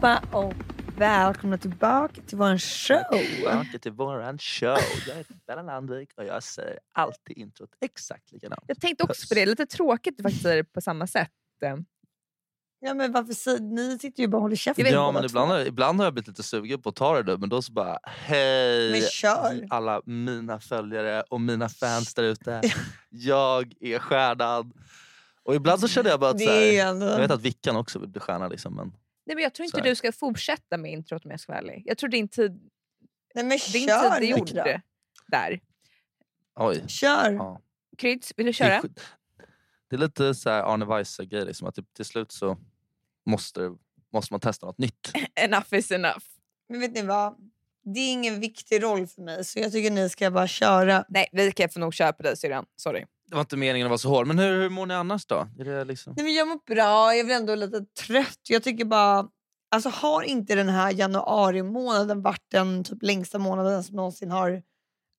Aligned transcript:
Allihopa 0.00 0.36
och 0.38 0.52
välkomna 0.96 1.58
tillbaka 1.58 2.22
till 2.26 2.38
vår 2.38 2.58
show. 2.58 3.18
Tillbaka 3.34 3.78
till 3.82 3.92
våran 3.92 4.38
show. 4.38 4.78
Jag 5.08 5.14
heter 5.14 5.34
Bella 5.46 5.62
Landvik 5.62 6.10
och 6.16 6.24
jag 6.24 6.42
säger 6.42 6.78
alltid 6.92 7.38
introt 7.38 7.70
exakt 7.80 8.32
likadant. 8.32 8.64
Jag 8.66 8.80
tänkte 8.80 9.04
också 9.04 9.28
på 9.28 9.34
det, 9.34 9.46
lite 9.46 9.66
tråkigt 9.66 10.14
att 10.18 10.22
faktiskt 10.22 10.42
säga 10.42 10.54
det 10.56 10.64
på 10.64 10.80
samma 10.80 11.06
sätt. 11.06 11.30
Ja, 12.80 12.94
men 12.94 13.12
varför 13.12 13.32
säger, 13.32 13.60
ni 13.60 13.98
sitter 13.98 14.22
ju 14.22 14.28
bara 14.28 14.36
och 14.36 14.42
håller 14.42 14.56
käften. 14.56 14.86
Ja, 14.86 15.12
men 15.12 15.24
ibland, 15.24 15.50
har- 15.50 15.60
ibland 15.66 15.98
har 15.98 16.06
jag 16.06 16.14
blivit 16.14 16.28
lite 16.28 16.42
sugen 16.42 16.82
på 16.82 16.88
att 16.88 16.96
ta 16.96 17.22
det 17.22 17.32
nu, 17.32 17.38
men 17.38 17.48
då 17.48 17.62
så 17.62 17.72
bara 17.72 17.98
hej 18.04 18.90
alla 19.70 20.02
mina 20.04 20.60
följare 20.60 21.22
och 21.22 21.40
mina 21.40 21.68
fans 21.68 22.14
där 22.14 22.22
ute. 22.22 22.60
jag 23.08 23.72
är 23.80 23.98
stjärnan. 23.98 24.72
Och 25.42 25.54
ibland 25.54 25.80
så 25.80 25.88
känner 25.88 26.10
jag 26.10 26.20
bara 26.20 26.30
att 26.30 26.40
så 26.40 26.50
här, 26.50 26.60
jag 26.72 27.18
vet 27.18 27.30
att 27.30 27.42
Vickan 27.42 27.76
också 27.76 27.98
vill 27.98 28.08
bli 28.08 28.20
stjärna 28.20 28.48
liksom, 28.48 28.74
men 28.74 28.92
Nej, 29.28 29.34
men 29.34 29.42
jag 29.42 29.54
tror 29.54 29.64
inte 29.66 29.80
du 29.80 29.94
ska 29.94 30.12
fortsätta 30.12 30.76
med 30.76 30.92
introt 30.92 31.24
om 31.24 31.30
jag 31.30 31.40
ska 31.40 31.52
vara 31.52 31.60
ärlig. 31.60 31.82
Jag 31.86 31.98
tror 31.98 32.10
din 32.10 32.28
tid, 32.28 32.52
Nej 33.34 33.44
men 33.44 33.58
din 33.72 33.88
kör 33.88 34.20
tid 34.20 34.30
är 34.32 34.36
gjord 34.36 34.50
då. 34.54 34.80
där. 35.28 35.60
oj. 36.54 36.88
Kör. 36.88 37.32
Ja. 37.32 37.60
Kryds, 37.98 38.32
vill 38.36 38.46
du 38.46 38.52
Det, 38.52 38.64
är, 38.64 38.80
köra? 38.80 38.88
det 39.90 39.96
är 39.96 40.00
lite 40.00 40.34
så 40.34 40.50
här 40.50 40.62
Arne 40.62 40.84
Weise-grej, 40.84 41.44
liksom, 41.44 41.68
att 41.68 41.74
det, 41.74 41.94
till 41.94 42.04
slut 42.04 42.32
så 42.32 42.58
måste, 43.26 43.74
måste 44.12 44.32
man 44.32 44.40
testa 44.40 44.66
något 44.66 44.78
nytt. 44.78 45.12
Enough 45.34 45.74
is 45.74 45.90
enough. 45.90 46.24
Men 46.68 46.80
vet 46.80 46.92
ni 46.94 47.02
vad? 47.02 47.36
Det 47.94 48.00
är 48.00 48.12
ingen 48.12 48.40
viktig 48.40 48.82
roll 48.82 49.06
för 49.06 49.22
mig 49.22 49.44
så 49.44 49.58
jag 49.58 49.72
tycker 49.72 49.90
ni 49.90 50.08
ska 50.08 50.30
bara 50.30 50.46
köra. 50.46 51.04
Nej, 51.08 51.28
vi 51.32 51.52
kan 51.52 51.68
få 51.68 51.80
nog 51.80 51.94
köra 51.94 52.12
på 52.12 52.22
dig 52.22 52.36
syrran. 52.36 52.66
Sorry. 52.76 53.04
Det 53.28 53.34
var 53.34 53.40
inte 53.40 53.56
meningen 53.56 53.86
att 53.86 53.90
vara 53.90 53.98
så 53.98 54.08
hård, 54.08 54.26
men 54.26 54.38
hur, 54.38 54.62
hur 54.62 54.68
mår 54.70 54.86
ni 54.86 54.94
annars 54.94 55.26
då? 55.26 55.48
Är 55.58 55.64
det 55.64 55.84
liksom... 55.84 56.12
Nej, 56.16 56.24
men 56.24 56.34
jag 56.34 56.48
mår 56.48 56.58
bra, 56.74 57.14
jag 57.14 57.18
är 57.18 57.24
väl 57.24 57.36
ändå 57.40 57.54
lite 57.54 57.80
trött. 58.06 58.40
Jag 58.48 58.62
tycker 58.62 58.84
bara... 58.84 59.28
Alltså 59.70 59.88
har 59.88 60.22
inte 60.22 60.54
den 60.54 60.68
här 60.68 60.92
januari 60.92 61.62
månaden 61.62 62.22
varit 62.22 62.44
den 62.50 62.84
typ 62.84 62.98
längsta 63.02 63.38
månaden 63.38 63.84
som 63.84 63.96
någonsin 63.96 64.30
har... 64.30 64.62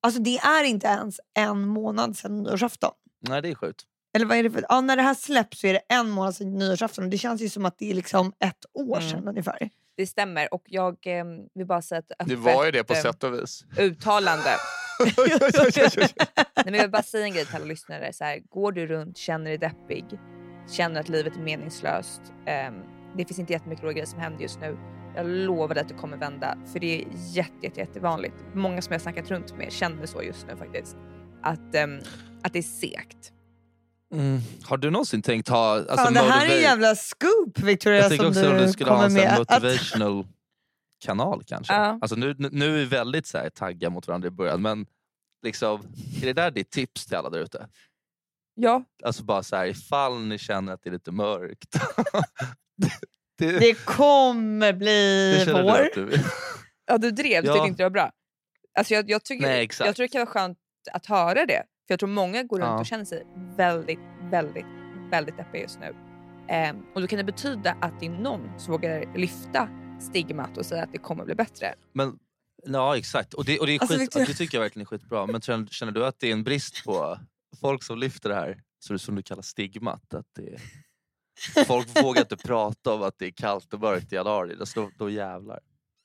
Alltså 0.03 0.21
det 0.21 0.37
är 0.37 0.63
inte 0.63 0.87
ens 0.87 1.19
en 1.37 1.67
månad 1.67 2.17
sedan 2.17 2.43
nyårsafton. 2.43 2.91
Nej, 3.27 3.41
det 3.41 3.49
är 3.49 3.55
sjukt. 3.55 3.83
Eller 4.15 4.25
vad 4.25 4.37
är 4.37 4.43
det 4.43 4.51
för... 4.51 4.65
Ja, 4.69 4.81
när 4.81 4.95
det 4.95 5.01
här 5.01 5.13
släpps 5.13 5.59
så 5.59 5.67
är 5.67 5.73
det 5.73 5.81
en 5.89 6.09
månad 6.09 6.35
sedan 6.35 6.53
nyårsafton. 6.57 7.09
Det 7.09 7.17
känns 7.17 7.41
ju 7.41 7.49
som 7.49 7.65
att 7.65 7.77
det 7.77 7.91
är 7.91 7.93
liksom 7.93 8.33
ett 8.39 8.65
år 8.73 8.97
Mm. 8.97 9.09
sedan 9.09 9.27
ungefär. 9.27 9.69
Det 9.97 10.07
stämmer 10.07 10.53
och 10.53 10.63
jag 10.65 11.07
eh, 11.07 11.25
vill 11.53 11.65
bara 11.65 11.81
säga 11.81 11.99
ett 11.99 12.11
öppet 12.19 12.91
eh, 12.97 13.01
sätt 13.01 13.23
och 13.23 13.33
vis. 13.33 13.65
uttalande. 13.77 14.49
Nej, 16.55 16.65
men 16.65 16.73
jag 16.73 16.81
vill 16.81 16.91
bara 16.91 17.03
säga 17.03 17.25
en 17.25 17.33
grej 17.33 17.45
till 17.45 17.55
alla 17.55 17.65
lyssnare. 17.65 18.13
Så 18.13 18.23
här, 18.23 18.39
går 18.49 18.71
du 18.71 18.87
runt, 18.87 19.17
känner 19.17 19.45
dig 19.45 19.57
deppig, 19.57 20.05
känner 20.71 20.99
att 20.99 21.09
livet 21.09 21.35
är 21.35 21.39
meningslöst. 21.39 22.21
ehm, 22.45 22.73
det 23.17 23.25
finns 23.25 23.39
inte 23.39 23.53
jättemycket 23.53 23.83
roliga 23.83 23.93
grejer 23.93 24.05
som 24.05 24.19
händer 24.19 24.41
just 24.41 24.59
nu. 24.59 24.77
Jag 25.15 25.27
lovar 25.27 25.75
dig 25.75 25.81
att 25.81 25.89
det 25.89 25.95
kommer 25.95 26.17
vända. 26.17 26.57
För 26.73 26.79
det 26.79 27.01
är 27.01 27.05
jätte, 27.33 27.53
jätte, 27.61 27.79
jättevanligt. 27.79 28.35
Många 28.53 28.81
som 28.81 28.93
jag 28.93 29.01
snackat 29.01 29.29
runt 29.31 29.57
med 29.57 29.71
känner 29.71 30.05
så 30.05 30.23
just 30.23 30.47
nu 30.47 30.55
faktiskt. 30.57 30.97
Att, 31.43 31.75
ehm, 31.75 31.99
att 32.43 32.53
det 32.53 32.59
är 32.59 32.63
segt. 32.63 33.31
Mm. 34.13 34.39
Har 34.63 34.77
du 34.77 34.89
någonsin 34.91 35.21
tänkt 35.21 35.49
ha... 35.49 35.73
Alltså, 35.73 35.95
Fan, 35.95 36.13
det 36.13 36.19
här 36.19 36.45
är 36.45 36.55
en 36.55 36.61
jävla 36.61 36.95
scoop 36.95 37.59
Victoria 37.59 37.99
Jag 37.99 38.09
tänker 38.09 38.23
som 38.23 38.31
också 38.31 38.49
om 38.51 38.57
du 38.57 38.65
du 38.65 38.71
skulle 38.71 38.91
ha 38.91 39.05
en 39.05 39.13
med. 39.13 39.39
Att, 39.39 39.63
motivational 39.63 40.25
kanal 40.99 41.43
kanske. 41.47 41.73
Ja. 41.73 41.99
Alltså, 42.01 42.15
nu, 42.15 42.35
nu- 42.37 42.65
är 42.65 42.71
vi 42.77 42.85
väldigt 42.85 43.27
så 43.27 43.37
här, 43.37 43.49
tagga 43.49 43.89
mot 43.89 44.07
varandra 44.07 44.27
i 44.27 44.31
början, 44.31 44.61
men 44.61 44.85
liksom, 45.45 45.81
är 46.21 46.25
det 46.25 46.33
där 46.33 46.51
ditt 46.51 46.69
tips 46.71 47.05
till 47.05 47.17
alla 47.17 47.29
där 47.29 47.39
ute? 47.39 47.67
Ja, 48.55 48.83
Alltså 49.03 49.23
bara 49.23 49.43
så 49.43 49.55
här, 49.55 49.65
ifall 49.67 50.19
ni 50.21 50.37
känner 50.37 50.73
att 50.73 50.83
det 50.83 50.89
är 50.89 50.91
lite 50.93 51.11
mörkt. 51.11 51.75
det, 52.77 52.91
det, 53.51 53.59
det 53.59 53.85
kommer 53.85 54.73
bli 54.73 55.43
du 55.45 55.51
vår. 55.53 55.95
du 55.95 56.23
ja 56.85 56.97
du 56.97 57.11
drev, 57.11 57.43
du 57.43 57.47
Ja. 57.49 57.53
tyckte 57.53 57.67
inte 57.67 57.83
det 57.83 57.85
var 57.85 57.89
bra. 57.89 58.11
Alltså 58.79 58.93
jag, 58.93 59.09
jag, 59.09 59.23
tycker, 59.23 59.47
Nej, 59.47 59.69
jag 59.79 59.95
tror 59.95 60.03
det 60.03 60.07
kan 60.07 60.19
vara 60.19 60.29
skönt 60.29 60.57
att 60.91 61.05
höra 61.05 61.45
det. 61.45 61.63
För 61.87 61.93
jag 61.93 61.99
tror 61.99 62.09
många 62.09 62.43
går 62.43 62.57
runt 62.59 62.67
Ja. 62.67 62.79
och 62.79 62.85
känner 62.85 63.05
sig 63.05 63.23
väldigt, 63.57 63.99
väldigt, 64.31 64.65
väldigt 65.11 65.37
deppiga 65.37 65.61
just 65.61 65.79
nu. 65.79 65.95
Ehm, 66.49 66.77
och 66.95 67.01
då 67.01 67.07
kan 67.07 67.17
det 67.17 67.23
betyda 67.23 67.71
att 67.81 67.99
det 67.99 68.05
är 68.05 68.09
någon 68.09 68.59
som 68.59 68.71
vågar 68.71 69.17
lyfta 69.17 69.69
stigmat 69.99 70.57
och 70.57 70.65
säga 70.65 70.83
att 70.83 70.91
det 70.91 70.97
kommer 70.97 71.25
bli 71.25 71.35
bättre. 71.35 71.75
Men, 71.93 72.19
ja 72.65 72.97
exakt, 72.97 73.33
och 73.33 73.45
det, 73.45 73.59
och 73.59 73.67
det, 73.67 73.75
är 73.75 73.81
Alltså, 73.81 73.97
skit, 73.97 74.11
det 74.11 74.33
tycker 74.33 74.57
jag 74.57 74.61
verkligen 74.61 74.85
är 74.85 74.89
skitbra. 74.89 75.25
Men 75.25 75.41
känner, 75.41 75.65
känner 75.65 75.91
du 75.91 76.05
att 76.05 76.19
det 76.19 76.27
är 76.27 76.33
en 76.33 76.43
brist 76.43 76.83
på 76.85 77.19
folk 77.61 77.83
som 77.83 77.97
lyfter 77.97 78.29
det 78.29 78.35
här, 78.35 78.61
så 78.79 78.93
det 78.93 78.99
som 78.99 79.15
du 79.15 79.23
kallar 79.23 79.41
stigmat? 79.41 80.13
Att 80.13 80.27
det 80.35 80.47
är, 80.47 80.61
folk 81.65 82.03
vågar 82.03 82.21
inte 82.21 82.37
prata 82.37 82.93
om 82.93 83.03
att 83.03 83.15
det 83.17 83.25
är 83.25 83.31
kallt 83.31 83.73
och 83.73 83.79
mörkt 83.79 84.13
i 84.13 84.15
januari, 84.15 84.55
då, 84.75 84.89
då 84.97 85.09
jävlar. 85.09 85.59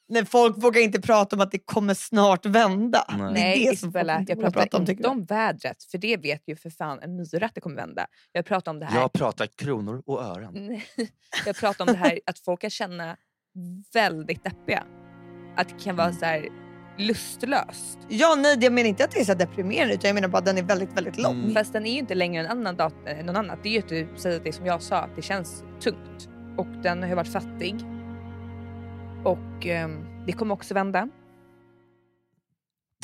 Nej, 0.09 0.27
folk 0.27 0.63
vågar 0.63 0.81
inte 0.81 1.01
prata 1.01 1.37
om 1.37 1.43
att 1.43 1.51
det 1.51 1.59
kommer 1.59 1.95
snart 1.95 2.47
vända. 2.47 3.05
Nej. 3.09 3.19
Det 3.19 3.25
är 3.25 3.33
Nej 3.33 3.59
det 3.59 3.77
som 3.77 3.89
Isabella, 3.89 4.25
jag 4.27 4.41
pratar 4.41 4.61
prata 4.61 4.77
om, 4.77 4.91
inte 4.91 5.09
om 5.09 5.25
vädret 5.25 5.85
för 5.85 5.99
det 5.99 6.17
vet 6.17 6.49
ju 6.49 6.57
för 6.57 6.71
fan 6.71 7.01
en 7.03 7.17
myra 7.17 7.47
att 7.47 7.55
det 7.55 7.61
kommer 7.61 7.77
vända. 7.77 8.07
Jag 8.33 8.45
pratar 8.45 8.73
om 8.73 8.79
det 8.79 8.87
här 8.87 9.01
Jag 9.01 9.13
pratar 9.13 9.47
kronor 9.47 10.03
och 10.07 10.23
ören. 10.23 10.81
Jag 11.47 11.57
pratar 11.57 11.85
om 11.85 11.93
det 11.93 11.99
här 11.99 12.21
att 12.27 12.39
folk 12.39 12.61
kan 12.61 12.71
känna 12.71 13.17
väldigt 13.95 14.45
deppiga. 14.45 14.85
Att 15.57 15.69
det 15.69 15.85
kan 15.85 15.97
vara 15.97 16.13
så 16.13 16.25
här 16.25 16.49
lustlöst. 16.99 17.99
Ja, 18.09 18.35
nej, 18.39 18.59
jag 18.61 18.73
menar 18.73 18.89
inte 18.89 19.05
att 19.05 19.11
det 19.11 19.21
är 19.21 19.25
så 19.25 19.35
deprimerande 19.35 19.95
utan 19.95 20.09
jag 20.09 20.15
menar 20.15 20.29
bara 20.29 20.39
att 20.39 20.45
den 20.45 20.59
är 20.59 20.63
väldigt, 20.63 20.93
väldigt 20.97 21.19
lång. 21.19 21.41
Mm. 21.41 21.55
Fast 21.55 21.73
den 21.73 21.87
är 21.87 21.93
ju 21.93 21.99
inte 21.99 22.15
längre 22.15 22.45
än 22.45 22.51
annan 22.51 22.77
dat- 22.77 23.07
än 23.07 23.27
någon 23.27 23.37
annat. 23.37 23.59
Det 23.63 23.69
är 23.69 23.73
ju 23.73 23.79
att 23.79 23.89
du 23.89 24.09
säger 24.17 24.41
det 24.41 24.53
som 24.53 24.67
jag 24.67 24.83
sa, 24.83 24.97
att 24.97 25.17
det 25.17 25.23
känns 25.23 25.65
tungt. 25.81 26.29
Och 26.59 26.67
den 26.67 27.03
har 27.03 27.09
ju 27.09 27.15
varit 27.15 27.33
fattig. 27.33 27.75
Och 29.25 29.67
ehm, 29.67 30.25
det 30.27 30.33
kommer 30.33 30.55
också 30.55 30.75
vända. 30.75 31.09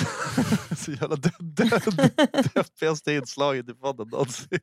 Så 0.76 0.90
jävla 0.92 1.16
deppigaste 2.54 3.12
inslaget 3.12 3.68
i 3.68 3.74
podden 3.74 4.08
någonsin. 4.08 4.58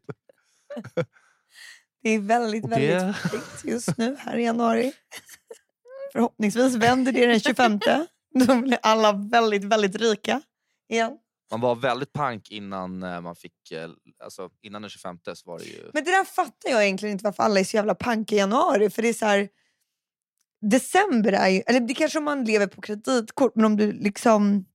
Det 2.04 2.10
är 2.10 2.20
väldigt, 2.20 2.64
det- 2.64 2.70
väldigt 2.70 3.16
fattigt 3.18 3.66
just 3.66 3.98
nu 3.98 4.16
här 4.20 4.38
i 4.38 4.44
januari. 4.44 4.92
Förhoppningsvis 6.12 6.76
vänder 6.76 7.12
det 7.12 7.26
den 7.26 7.40
25. 7.40 7.80
Då 8.46 8.62
blir 8.62 8.80
alla 8.82 9.12
väldigt, 9.12 9.64
väldigt 9.64 9.96
rika 9.96 10.42
igen. 10.90 11.18
Man 11.52 11.62
var 11.62 11.76
väldigt 11.76 12.14
pank 12.14 12.52
innan 12.52 13.04
eh, 13.04 13.22
man 13.22 13.36
fick, 13.36 13.72
eh, 13.72 13.90
alltså 14.24 14.50
innan 14.62 14.82
den 14.82 14.90
25 14.90 15.20
så 15.34 15.52
var 15.52 15.60
det 15.60 15.66
ju... 15.66 15.90
Men 15.94 16.04
det 16.04 16.12
där 16.12 16.24
fattar 16.24 16.70
jag 16.70 16.84
egentligen 16.86 17.14
inte 17.14 17.24
varför 17.24 17.44
alla 17.44 17.60
är 17.60 17.64
så 17.64 17.78
jävla 17.78 17.96
pank 17.96 18.32
i 18.32 18.36
januari. 18.36 18.90
För 18.90 19.02
det 19.02 19.10
är 19.10 19.14
så 19.14 19.26
här, 19.26 19.50
december 20.62 21.34
är 21.34 21.48
ju, 21.48 21.62
eller 21.68 21.80
det 21.80 21.94
kanske 21.94 22.18
om 22.18 22.26
man 22.26 22.44
lever 22.44 22.68
på 22.68 22.82
kreditkort, 22.82 23.56
men 23.56 23.66
om 23.66 23.78
du 23.78 23.92
liksom... 23.92 24.66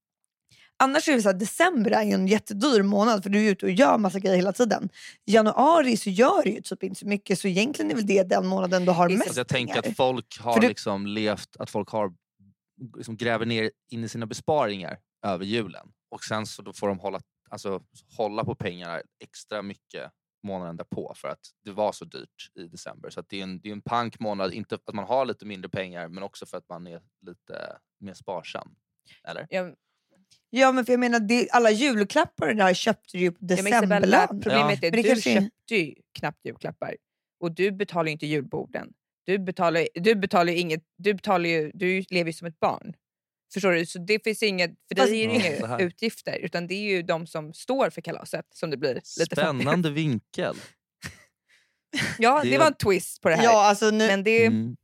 Annars 0.82 1.08
är 1.08 1.12
det 1.16 1.22
så 1.22 1.28
här, 1.28 1.38
december 1.38 1.90
är 1.90 2.02
ju 2.02 2.10
en 2.12 2.26
jättedyr 2.26 2.82
månad 2.82 3.22
för 3.22 3.30
du 3.30 3.46
är 3.46 3.50
ute 3.50 3.66
och 3.66 3.72
gör 3.72 3.98
massa 3.98 4.18
grejer 4.18 4.36
hela 4.36 4.52
tiden. 4.52 4.88
Januari 5.26 5.96
så 5.96 6.10
gör 6.10 6.42
du 6.42 6.50
ju 6.50 6.60
typ 6.60 6.82
inte 6.82 7.00
så 7.00 7.06
mycket 7.06 7.38
så 7.38 7.48
egentligen 7.48 7.90
är 7.90 7.94
väl 7.94 8.06
det 8.06 8.22
den 8.22 8.46
månaden 8.46 8.84
du 8.84 8.92
har 8.92 9.08
mest 9.08 9.22
Alltså 9.26 9.40
jag 9.40 9.48
tänker 9.48 9.74
pengar. 9.74 9.90
att 9.90 9.96
folk 9.96 10.40
har 10.40 10.52
För 10.54 10.60
du- 10.60 10.68
liksom 10.68 11.06
levt, 11.06 11.56
att 11.58 11.70
folk 11.70 11.88
har 11.88 12.12
liksom 12.96 13.16
gräver 13.16 13.46
ner 13.46 13.70
in 13.90 14.04
i 14.04 14.08
sina 14.08 14.26
besparingar 14.26 14.98
över 15.26 15.44
julen. 15.44 15.88
Och 16.10 16.24
sen 16.24 16.46
så 16.46 16.62
då 16.62 16.72
får 16.72 16.88
de 16.88 16.98
hålla, 16.98 17.20
alltså, 17.50 17.82
hålla 18.16 18.44
på 18.44 18.54
pengarna 18.54 19.00
extra 19.24 19.62
mycket 19.62 20.10
månaden 20.46 20.76
därpå 20.76 21.12
för 21.16 21.28
att 21.28 21.40
det 21.64 21.70
var 21.70 21.92
så 21.92 22.04
dyrt 22.04 22.50
i 22.60 22.62
december. 22.66 23.10
Så 23.10 23.20
att 23.20 23.28
det 23.28 23.38
är 23.38 23.42
en, 23.42 23.60
det 23.60 23.68
är 23.68 23.72
en 23.72 23.82
pank 23.82 24.18
månad, 24.20 24.52
inte 24.52 24.74
att 24.74 24.94
man 24.94 25.04
har 25.04 25.24
lite 25.26 25.46
mindre 25.46 25.68
pengar 25.68 26.08
men 26.08 26.22
också 26.22 26.46
för 26.46 26.56
att 26.56 26.68
man 26.68 26.86
är 26.86 27.00
lite 27.26 27.76
mer 28.00 28.14
sparsam. 28.14 28.74
Eller? 29.28 29.46
Jag, 29.50 29.74
Ja 30.50 30.72
men 30.72 30.84
för 30.86 30.92
jag 30.92 31.00
menar 31.00 31.20
det, 31.20 31.48
alla 31.50 31.70
julklappar 31.70 32.48
och 32.48 32.56
det 32.56 32.62
där 32.62 32.74
köpte 32.74 33.16
du 33.16 33.18
ju 33.22 33.32
på 33.32 33.38
decemberlön. 33.44 34.28
problemet 34.28 34.84
är 34.84 34.90
Men 34.90 34.92
det 34.92 34.98
att 34.98 35.02
du 35.02 35.02
kanske 35.08 35.30
är- 35.30 35.40
köpte 35.40 35.74
ju 35.76 35.94
knappt 36.18 36.44
julklappar. 36.44 36.96
Och 37.40 37.52
du 37.54 37.72
betalar 37.72 38.06
ju 38.06 38.12
inte 38.12 38.26
julborden. 38.26 38.88
Du 39.26 39.38
betalar, 39.38 39.88
du 39.94 40.14
betalar 40.14 40.52
ju 40.52 40.58
inget, 40.58 40.82
du, 40.98 41.14
betalar 41.14 41.48
ju, 41.48 41.70
du 41.74 42.04
lever 42.10 42.28
ju 42.28 42.32
som 42.32 42.46
ett 42.46 42.60
barn. 42.60 42.92
Förstår 43.54 43.72
du? 43.72 43.86
Så 43.86 43.98
det 43.98 44.24
finns 44.24 44.42
inget, 44.42 44.70
för 44.88 44.94
dig 44.94 45.04
är 45.24 45.28
det 45.28 45.34
Ja, 45.34 45.56
inga 45.56 45.66
här. 45.66 45.80
utgifter 45.82 46.38
utan 46.38 46.66
det 46.66 46.74
är 46.74 46.90
ju 46.96 47.02
de 47.02 47.26
som 47.26 47.52
står 47.54 47.90
för 47.90 48.00
kalaset 48.00 48.46
som 48.54 48.70
det 48.70 48.76
blir 48.76 48.94
lite 48.94 49.34
fattigare. 49.36 49.60
Spännande 49.60 49.90
vinkel. 50.00 50.56
Ja, 52.18 52.42
Det 52.42 52.48
det 52.48 52.54
är- 52.54 52.58
var 52.58 52.66
en 52.66 52.74
twist 52.74 53.20
på 53.22 53.28
det 53.28 53.34
här. 53.36 53.44
Ja 53.44 53.64
alltså 53.68 53.90
nu, 53.90 54.06
Men 54.06 54.24
det, 54.24 54.46
Mm. 54.46 54.76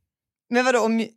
Men 0.49 0.65
vadå, 0.65 0.79
om 0.79 1.07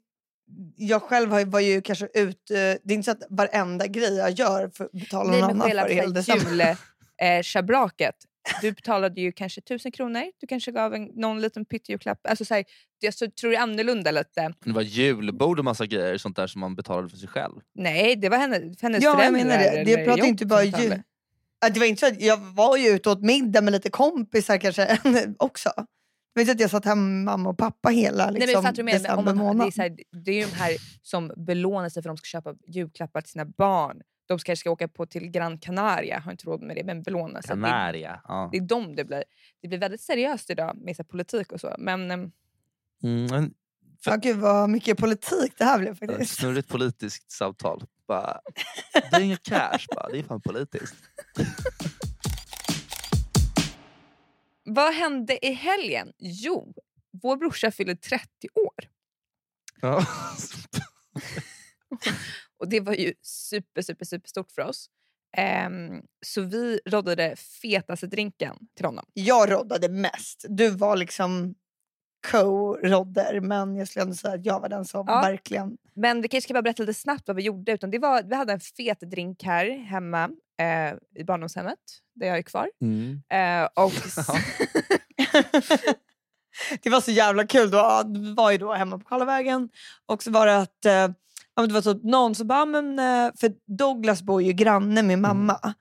jag 0.77 1.03
själv 1.03 1.31
har- 1.31 1.45
var 1.45 1.61
ju 1.61 1.83
kanske 1.83 2.09
ut... 2.15 2.51
eh, 2.51 2.57
Det 2.57 2.61
är 2.87 2.93
inte 2.93 3.05
så 3.05 3.11
att 3.11 3.23
varenda 3.31 3.87
grej 3.87 4.15
jag 4.17 4.31
gör 4.31 4.71
för 4.75 4.89
betalar 4.93 5.31
nej, 5.31 5.41
någon 5.41 5.49
men 5.51 5.57
annan 5.57 5.69
hela 5.69 5.83
för 5.83 5.91
i 5.91 5.95
hela 5.95 6.11
december. 6.11 6.77
julschabraket. 7.23 8.15
Du 8.61 8.73
betalade 8.73 9.21
ju 9.21 9.33
kanske 9.33 9.61
tusen 9.61 9.93
kronor. 9.93 10.23
Du 10.41 10.47
kanske 10.47 10.73
gav 10.73 10.95
en, 10.95 11.05
någon 11.05 11.41
liten 11.41 11.65
pyttejulklapp. 11.65 12.19
Alltså, 12.29 12.45
så 12.45 12.55
här, 12.55 12.65
jag 13.01 13.15
så, 13.15 13.31
tror 13.31 13.51
det 13.51 13.57
är 13.57 13.61
annorlunda 13.61 14.11
lite. 14.11 14.53
Det 14.65 14.73
var 14.73 14.83
julbord 14.83 15.59
och 15.59 15.65
massa 15.65 15.87
grejer, 15.87 16.19
sånt 16.19 16.37
där 16.37 16.47
som 16.47 16.61
man 16.61 16.75
betalade 16.75 17.09
för 17.09 17.17
sig 17.17 17.29
själv. 17.29 17.55
Nej, 17.75 18.17
det 18.17 18.29
var 18.29 18.37
henne, 18.39 18.75
hennes 18.83 19.03
Ja, 19.05 19.11
jag 19.11 19.17
föräldrar. 19.19 19.45
menar 19.45 19.59
det. 19.59 19.85
Det 19.97 20.05
pratar 20.05 20.25
inte 20.25 20.47
bara 20.47 20.65
jul. 20.65 21.03
Ja, 21.61 21.69
Det 21.69 21.81
var 21.81 21.87
inte 21.87 22.01
så 22.01 22.07
att 22.07 22.21
jag 22.21 22.37
var 22.37 22.77
ju 22.77 22.89
ute 22.89 23.09
och 23.09 23.17
åt 23.17 23.23
middag 23.25 23.61
med 23.61 23.73
lite 23.73 23.91
kompisar 23.91 24.59
kanske 24.59 24.99
också. 25.39 25.71
Vet 26.35 26.51
att 26.51 26.61
jag 26.61 26.71
satt 26.71 26.85
hemma 26.85 27.03
med 27.03 27.25
mamma 27.25 27.51
och 27.51 27.59
pappa 27.59 27.89
hela 27.89 28.25
Nej, 28.25 28.33
men 28.33 28.49
liksom, 28.49 28.73
jag 28.77 28.85
menar? 28.85 29.17
Om 29.17 29.25
december 29.25 29.35
man, 29.35 29.59
det, 29.59 29.67
är 29.67 29.71
så 29.71 29.83
här, 29.83 29.97
det 30.25 30.31
är 30.31 30.35
ju 30.35 30.45
de 30.45 30.53
här 30.57 30.77
som 31.03 31.33
belånar 31.37 31.89
sig 31.89 32.03
för 32.03 32.11
att 32.11 32.17
de 32.17 32.19
ska 32.19 32.27
köpa 32.27 32.55
julklappar 32.67 33.21
till 33.21 33.31
sina 33.31 33.45
barn. 33.45 34.03
De 34.27 34.39
kanske 34.39 34.57
ska 34.57 34.71
åka 34.71 34.89
på 34.89 35.07
till 35.07 35.31
Gran 35.31 35.59
Canaria, 35.59 36.19
har 36.19 36.33
inte 36.33 36.47
råd 36.47 36.63
med 36.63 36.77
det, 36.77 36.85
men 36.85 37.03
belånar 37.03 37.41
sig. 37.41 37.57
Det, 37.57 37.63
Canaria. 37.63 38.21
Ja. 38.29 38.49
det 38.53 38.59
är 38.59 38.63
de 38.63 38.97
det 38.97 39.05
blir. 39.05 39.25
Det 39.63 39.69
blir 39.69 39.79
väldigt 39.79 40.01
seriöst 40.01 40.51
idag 40.51 40.77
med 40.77 40.97
så 40.97 41.03
här, 41.03 41.09
politik 41.09 41.53
och 41.53 41.61
så. 41.61 41.75
Men 41.79 42.11
ehm, 42.11 42.31
Mm, 43.05 43.27
men 43.31 43.55
Ja, 44.05 44.17
gud 44.17 44.37
vad 44.37 44.71
mycket 44.71 44.99
politik 44.99 45.53
det 45.59 45.65
här 45.65 45.79
blev 45.79 45.95
faktiskt. 45.95 46.35
snurrigt 46.35 46.69
politiskt 46.69 47.33
samtal. 47.33 47.85
Bara, 48.09 48.41
det 49.11 49.17
är 49.17 49.21
inga 49.21 49.37
cash, 49.37 49.87
bara. 49.95 50.09
det 50.09 50.19
är 50.19 50.23
fan 50.23 50.41
politiskt. 50.41 50.95
Vad 54.75 54.95
hände 54.95 55.47
i 55.47 55.53
helgen? 55.53 56.13
Jo, 56.19 56.75
vår 57.23 57.37
brorsa 57.37 57.71
fyllde 57.71 57.97
30 57.97 58.27
år. 58.55 58.89
Ja. 59.81 60.07
Och 62.59 62.69
det 62.69 62.81
var 62.81 62.95
ju 62.95 63.15
super, 63.23 63.83
super, 63.83 64.05
super 64.05 64.29
stort 64.29 64.53
för 64.53 64.63
oss. 64.63 64.87
Ehm, 65.37 66.03
så 66.27 66.41
vi 66.43 66.81
roddade 66.87 67.37
fetaste 67.37 68.07
drinken 68.07 68.57
till 68.77 68.87
honom. 68.87 69.05
Jag 69.13 69.51
roddade 69.53 69.89
mest. 69.89 70.45
Du 70.49 70.71
var 70.71 70.97
liksom 70.97 71.55
co-rodder 72.31 73.41
men 73.41 73.77
jag 73.77 73.89
skulle 73.89 74.03
ändå 74.03 74.15
säga 74.15 74.35
att 74.35 74.45
jag 74.47 74.61
var 74.61 74.69
den 74.69 74.85
som 74.85 75.05
Ja. 75.09 75.21
verkligen... 75.21 75.79
Men 75.95 76.23
vi 76.23 76.29
kanske 76.29 76.47
ska 76.47 76.55
bara 76.55 76.63
berätta 76.63 76.83
lite 76.83 76.95
snabbt 76.95 77.29
vad 77.29 77.37
vi 77.37 77.43
gjorde. 77.43 77.73
Utan 77.73 77.91
det 77.91 77.99
var, 77.99 78.23
vi 78.23 78.35
hade 78.35 78.53
en 78.53 78.61
fet 78.61 79.01
drink 79.01 79.43
här 79.43 79.71
hemma 79.79 80.31
eh, 80.61 81.21
i 81.21 81.25
barndomshemmet 81.25 81.79
där 82.15 82.27
jag 82.27 82.39
är 82.39 82.43
kvar. 82.43 82.69
Mm. 82.81 83.23
Eh, 83.31 83.69
och 83.75 83.93
det 86.83 86.91
var 86.91 87.01
så 87.01 87.11
jävla 87.11 87.47
kul. 87.47 87.71
Då. 87.71 88.03
Vi 88.07 88.35
var 88.35 88.51
ju 88.51 88.59
då 88.59 88.73
hemma 88.73 88.99
på 88.99 89.05
Karlavägen 89.05 89.69
och 90.07 90.23
så 90.23 90.31
var 90.31 90.47
det 90.47 90.59
att 90.59 90.85
eh, 90.85 91.09
det 91.67 91.73
var 91.73 91.81
typ 91.81 92.05
någon 92.05 92.35
som 92.35 92.47
bara, 92.47 92.65
men, 92.65 92.99
eh, 92.99 93.31
för 93.41 93.53
Douglas 93.77 94.23
bor 94.23 94.43
ju 94.43 94.53
granne 94.53 95.03
med 95.03 95.19
mamma. 95.19 95.75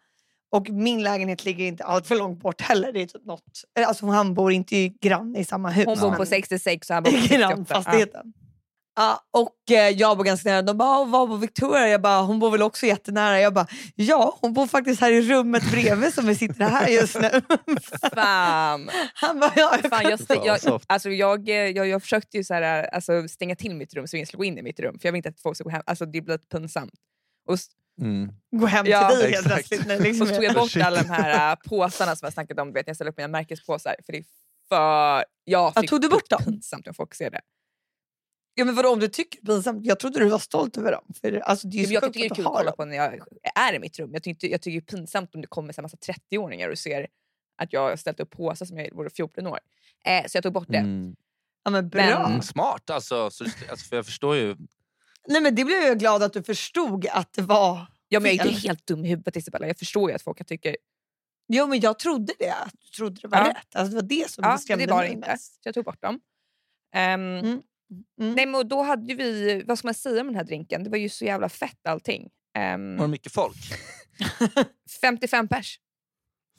Och 0.52 0.70
min 0.70 1.04
lägenhet 1.04 1.46
ligger 1.46 1.66
inte 1.66 1.84
allt 1.84 2.08
för 2.08 2.16
långt 2.16 2.40
bort 2.40 2.62
heller. 2.62 2.92
Det 2.92 3.02
är 3.02 3.06
typ 3.06 3.26
något, 3.26 3.64
eh, 3.80 3.88
alltså 3.88 4.06
han 4.06 4.34
bor 4.34 4.52
inte 4.52 4.76
i 4.76 4.90
granne 5.02 5.40
i 5.40 5.46
samma 5.46 5.70
hus. 5.70 5.86
hon 5.86 6.00
bor 6.00 6.12
på 6.12 6.26
66 6.26 6.90
och 6.90 6.94
han 6.94 7.04
bor 7.04 7.12
på 7.12 7.18
68. 7.18 7.42
Ja. 7.42 7.50
grannfastigheten. 7.50 8.34
Ja, 8.96 9.20
och 9.32 9.72
eh, 9.76 9.90
jag 9.90 10.18
bor 10.18 10.24
ganska 10.24 10.50
nära. 10.50 10.62
De 10.62 10.78
bara, 10.78 10.90
"Ah, 10.90 11.04
var 11.06 11.28
bor 11.28 11.38
Victoria? 11.38 11.88
Jag 11.88 12.02
bara, 12.02 12.22
hon 12.22 12.40
bor 12.40 12.52
väl 12.52 12.62
också 12.62 12.86
jättenära? 12.86 13.40
Jag 13.42 13.54
bara, 13.54 13.68
ja 13.96 14.38
hon 14.42 14.54
bor 14.54 14.68
faktiskt 14.68 15.02
här 15.02 15.12
i 15.12 15.22
rummet 15.22 15.72
bredvid 15.72 16.14
som 16.14 16.26
vi 16.28 16.36
sitter 16.36 16.64
här 16.70 16.88
just 16.88 17.16
nu. 17.20 17.30
Fan! 18.16 18.90
Han 19.14 19.40
bara, 19.40 19.52
ja, 19.56 19.78
jag 19.84 19.90
Fan, 19.90 20.04
jag, 20.44 20.60
jag, 20.64 20.82
alltså 20.88 21.10
jag, 21.10 21.50
eh, 21.50 21.56
jag, 21.56 21.88
jag 21.88 22.02
försökte 22.02 22.38
ju 22.38 22.44
så 22.44 22.54
här, 22.54 22.84
alltså 22.96 23.28
stänga 23.28 23.56
till 23.56 23.76
mitt 23.76 23.94
rum 23.94 24.08
så 24.08 24.16
ingen 24.16 24.28
skulle 24.28 24.38
gå 24.38 24.46
in 24.46 24.58
i 24.58 24.62
mitt 24.62 24.80
rum. 24.80 25.00
För 25.00 25.08
jag 25.08 25.12
vill 25.14 25.18
inte 25.20 25.30
att 25.30 25.42
folk 25.42 25.58
ska 25.58 25.64
gå 25.64 25.70
hem. 25.70 25.84
Alltså 25.86 26.06
det 26.06 26.22
blir 26.22 26.34
lite 26.34 26.48
pinsamt. 26.48 26.94
Och, 27.48 27.58
Mm. 28.02 28.30
gå 28.56 28.66
hem 28.66 28.86
Ja, 28.86 29.10
till 29.10 29.20
dig 29.20 29.32
helt 29.32 29.46
exakt. 29.48 29.68
plötsligt. 29.70 30.02
Liksom, 30.02 30.22
och 30.22 30.28
så 30.28 30.36
tog 30.36 30.44
jag 30.44 30.54
bort 30.56 30.72
Shit. 30.72 30.84
alla 30.84 31.02
de 31.04 31.10
här 31.10 31.52
äh, 31.52 31.56
påsarna 31.70 32.16
som 32.16 32.26
jag 32.26 32.34
snackat 32.34 32.60
om. 32.60 32.68
Du 32.68 32.74
vet, 32.74 32.88
jag 32.88 32.96
ställer 32.96 33.12
upp 33.12 33.18
mina 33.18 33.28
märkespåsar. 33.28 33.96
För 34.06 34.12
det 34.14 34.18
är 34.20 34.24
för... 34.70 35.16
Jag 35.44 35.74
Ja, 35.76 35.82
fick 35.82 35.90
tog 35.90 36.02
du 36.02 36.10
bort 36.10 36.30
dem? 36.30 36.44
pinsamt 36.46 36.88
om 36.88 36.94
folk 36.94 37.16
ser 37.16 37.30
det. 37.30 37.42
Ja, 38.53 38.65
men 38.65 38.75
vadå, 38.75 38.89
om 38.89 39.00
du 39.00 39.07
tycker 39.07 39.39
det 39.42 39.51
är 39.51 39.56
pinsamt? 39.56 39.86
Jag 39.86 40.00
trodde 40.00 40.19
du 40.19 40.30
var 40.30 40.39
stolt 40.39 40.77
över 40.77 40.92
dem. 40.92 41.03
För, 41.21 41.31
alltså, 41.39 41.68
det 41.68 41.77
är 41.83 41.86
ju 41.88 41.94
jag 41.94 42.03
tycker 42.03 42.19
det 42.19 42.25
är 42.25 42.31
att 42.31 42.36
kul 42.38 42.45
att 42.48 42.53
kolla 42.53 42.71
på 42.71 42.86
när 42.86 42.95
jag 42.98 43.19
är 43.56 43.74
i 43.74 43.80
mitt 43.80 44.00
rum. 44.00 44.09
Jag 44.13 44.24
tycker, 44.24 44.48
jag 44.48 44.62
tycker 44.62 44.81
det 44.81 44.94
är 44.94 44.98
pinsamt 44.98 45.36
om 45.36 45.42
det 45.42 45.48
kommer 45.48 45.80
en 45.80 45.83
massa 45.83 45.98
30-åringar 45.98 46.69
och 46.69 46.77
ser 46.77 47.07
att 47.57 47.74
jag 47.74 47.81
har 47.89 47.95
ställt 47.95 48.19
upp 48.19 48.30
påsar 48.30 48.65
som 48.65 48.77
jag 48.77 48.95
vore 48.95 49.09
14 49.09 49.48
år. 49.48 49.59
Eh, 50.06 50.25
så 50.27 50.38
jag 50.38 50.44
tog 50.44 50.53
bort 50.53 50.68
det. 50.69 50.77
Mm. 50.77 51.15
Ja, 51.63 51.71
men 51.71 51.89
bra. 51.89 52.01
Men- 52.06 52.25
Mm, 52.31 52.42
smart 52.42 52.89
alltså. 52.89 53.30
Så, 53.31 53.44
alltså. 53.69 53.89
För 53.89 53.95
jag 53.95 54.06
förstår 54.06 54.36
ju. 54.36 54.56
Nej, 55.27 55.42
men 55.42 55.56
det 55.56 55.65
blev 55.65 55.77
jag 55.83 56.00
glad 56.00 56.24
att 56.24 56.33
du 56.33 56.44
förstod 56.44 57.07
att 57.07 57.33
det 57.33 57.42
var 57.42 57.86
Ja, 58.07 58.19
men 58.19 58.36
jag 58.36 58.45
är 58.45 58.50
inte 58.50 58.62
helt 58.68 58.88
dum 58.88 59.06
i 59.06 59.09
huvudet 59.09 59.36
Isabella. 59.36 59.68
Jag 59.68 59.77
förstår 59.80 60.09
ju 60.09 60.15
att 60.15 60.21
folk 60.21 60.45
tycker... 60.48 60.77
Jo 61.48 61.68
men 61.68 61.80
jag 61.80 62.00
trodde 62.00 62.33
det, 62.39 62.50
att 62.53 62.74
du 62.81 62.88
trodde 62.88 63.21
det 63.21 63.27
var 63.27 63.38
Ja. 63.38 63.50
rätt. 63.50 63.75
Alltså, 63.75 63.89
det 63.95 64.01
var 64.01 64.07
det 64.24 64.31
som 64.31 64.44
Ja, 64.44 64.57
skrämde 64.57 64.86
det 64.86 64.92
var 64.92 65.01
det 65.01 65.07
mig 65.07 65.15
inte. 65.15 65.27
mest. 65.30 65.53
Så 65.53 65.59
jag 65.68 65.74
tog 65.74 65.86
bort 65.86 66.01
dem. 66.01 66.19
Ehm, 66.95 67.21
Mm. 67.38 67.62
Mm. 68.22 68.34
Nej, 68.36 68.46
men 68.46 68.68
då 68.68 68.82
hade 68.84 69.14
vi, 69.16 69.64
vad 69.68 69.78
ska 69.78 69.88
man 69.88 69.94
säga 69.94 70.22
om 70.22 70.28
den 70.28 70.36
här 70.36 70.44
drinken? 70.44 70.84
Det 70.84 70.90
var 70.90 70.98
ju 70.98 71.10
så 71.10 71.26
jävla 71.26 71.50
fett 71.50 71.88
allting. 71.88 72.30
Ehm, 72.58 72.98
Var 72.98 73.06
det 73.06 73.12
mycket 73.12 73.32
folk? 73.32 73.58
55 75.02 75.48
pers. 75.48 75.80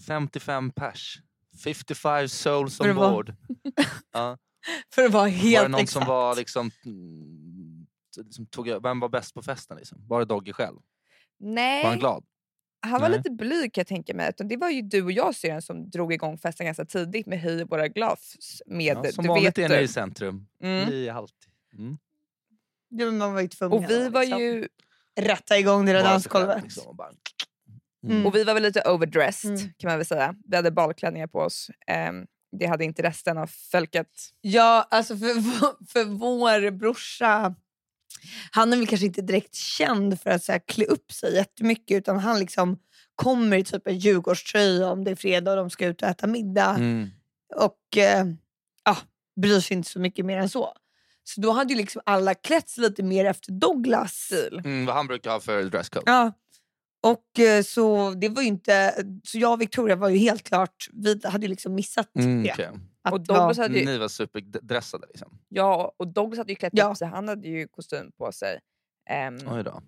55 0.06 0.70
pers. 0.70 1.19
55 1.64 2.29
souls 2.29 2.81
on 2.81 2.94
var- 2.94 3.11
board. 3.11 3.34
Ja. 4.12 4.38
För 4.94 5.05
att 5.05 5.12
vara 5.12 5.23
Var 5.23 5.29
helt 5.29 5.64
det 5.64 5.69
någon 5.69 5.81
exakt. 5.81 5.93
som 5.93 6.06
var 6.14 6.37
liksom... 6.37 6.70
mm, 6.87 7.87
liksom 8.25 8.46
tog, 8.46 8.82
vem 8.82 9.00
var 9.00 9.08
bäst 9.08 9.35
på 9.35 9.43
festen? 9.43 9.76
Liksom? 9.76 10.06
Var 10.08 10.19
det 10.19 10.25
Dogge 10.26 10.52
själv? 10.52 10.76
Nej, 11.40 11.82
Var 11.82 11.90
han 11.90 11.99
glad? 11.99 12.25
Han 12.82 13.00
var 13.00 13.08
Nej. 13.08 13.19
lite 13.19 13.31
blyg 13.31 13.73
kan 13.75 13.81
jag 13.81 13.87
tänka 13.87 14.14
mig. 14.14 14.29
Utan 14.29 14.49
det 14.49 14.56
var 14.56 14.70
ju 14.70 14.82
du 14.82 15.02
och 15.02 15.12
jag 15.12 15.34
syrran 15.34 15.62
som 15.62 15.90
drog 15.90 16.12
igång 16.12 16.38
festen 16.38 16.67
ganska 16.67 16.84
tidigt 16.84 17.26
med 17.26 17.40
Höj 17.40 17.64
våra 17.64 17.88
glas. 17.88 18.37
Med, 18.67 18.96
Ja, 19.05 19.12
som 19.12 19.23
du 19.23 19.29
vanligt 19.29 19.58
vet 19.58 19.70
är 19.70 19.76
ni 19.76 19.82
i 19.82 19.88
centrum. 19.88 20.46
Mm. 20.62 20.88
Ni 20.88 21.06
är 21.06 21.12
alltid... 21.12 21.50
Mm. 21.79 21.99
Ja, 22.88 23.06
men 23.06 23.19
man 23.19 23.34
var 23.34 23.40
ju 23.40 23.49
tvungen 23.49 23.84
Och 23.84 23.90
vi 23.90 24.08
var 24.08 24.20
liksom 24.20 24.40
ju 24.40 24.69
rätta 25.20 25.58
igång 25.58 25.87
det 25.87 25.93
där 25.93 26.02
dansgolvet. 26.02 26.62
liksom, 26.62 26.96
Mm. 28.06 28.26
Och 28.26 28.34
vi 28.34 28.44
var 28.44 28.55
väl 28.55 28.62
lite 28.62 28.82
overdressed 28.90 29.50
Mm. 29.50 29.73
kan 29.78 29.88
man 29.90 29.99
väl 29.99 30.06
säga. 30.06 30.35
Vi 30.49 30.56
hade 30.56 30.70
balklänningar 30.70 31.26
på 31.26 31.38
oss. 31.38 31.70
Ehm, 31.87 32.26
det 32.58 32.67
hade 32.67 32.85
inte 32.85 33.02
resten 33.02 33.38
av 33.38 33.46
folket. 33.46 34.08
Ja, 34.40 34.87
alltså 34.90 35.17
för, 35.17 35.35
vår- 35.40 35.87
för 35.93 36.05
vår 36.05 36.71
brorsa, 36.71 37.54
han 38.50 38.73
är 38.73 38.76
väl 38.76 38.87
kanske 38.87 39.07
inte 39.07 39.23
direkt 39.23 39.55
känd 39.55 40.21
för 40.21 40.31
att 40.31 40.45
så 40.45 40.52
här, 40.52 40.61
klä 40.67 40.85
upp 40.85 41.12
sig 41.12 41.35
jättemycket 41.35 41.97
utan 41.97 42.19
han 42.19 42.38
liksom 42.38 42.79
kommer 43.14 43.57
i 43.57 43.64
typ 43.64 43.87
en 43.87 43.99
Djurgårdströja 43.99 44.91
om 44.91 45.05
det 45.05 45.11
är 45.11 45.14
fredag 45.14 45.50
och 45.50 45.57
de 45.57 45.71
ska 45.71 45.87
ut 45.87 46.02
och 46.02 46.09
äta 46.09 46.26
middag. 46.26 46.75
Mm. 46.75 47.11
och 47.57 47.97
eh, 47.97 48.26
ja, 48.85 48.97
bryr 49.41 49.61
sig 49.61 49.76
inte 49.76 49.91
så 49.91 49.99
mycket 49.99 50.25
mer 50.25 50.38
än 50.38 50.49
så. 50.49 50.73
Så 51.25 51.41
då 51.41 51.52
hade 51.52 51.73
ju 51.73 51.76
liksom 51.76 52.02
alla 52.07 52.35
klätt 52.35 52.69
sig 52.69 52.83
lite 52.83 53.02
mer 53.02 53.25
efter 53.25 53.52
Douglas 53.52 54.12
stil. 54.12 54.62
Mm, 54.64 54.87
vad 54.87 54.97
han 54.97 55.07
brukar 55.07 55.31
ha 55.31 55.41
för 55.41 55.62
dresscode. 55.62 56.12
Ja. 56.12 56.33
Och 57.02 57.38
eh, 57.40 57.62
så 57.62 58.11
det 58.11 58.28
var 58.28 58.42
ju 58.42 58.49
inte, 58.49 58.94
så 59.25 59.38
jag 59.38 59.52
och 59.52 59.61
Victoria 59.61 59.97
var 59.97 60.09
ju 60.09 60.16
helt 60.18 60.42
klart, 60.42 60.87
vi 60.92 61.21
hade 61.25 61.44
ju 61.47 61.50
liksom 61.50 61.75
missat 61.75 62.16
Mm, 62.16 62.42
det. 62.42 62.71
Att 63.04 63.12
Och 63.12 63.21
Douglas 63.21 63.59
hade 63.59 63.78
ju, 63.78 63.85
Ni 63.85 63.99
var 63.99 64.09
superdressade 64.09 65.06
liksom. 65.06 65.38
ja, 65.49 65.94
och 65.97 66.09
Douglas 66.09 66.38
hade 66.38 66.52
ju 66.52 66.56
klätt 66.56 66.73
Ja. 66.76 66.90
upp 66.90 66.97
sig. 66.97 67.09
Han 67.09 67.28
hade 67.28 67.49
ju 67.49 67.68
kostym 67.68 68.12
på 68.18 68.32
sig. 68.32 68.59
Ehm, 69.11 69.37
Oj 69.47 69.62
då. 69.64 69.82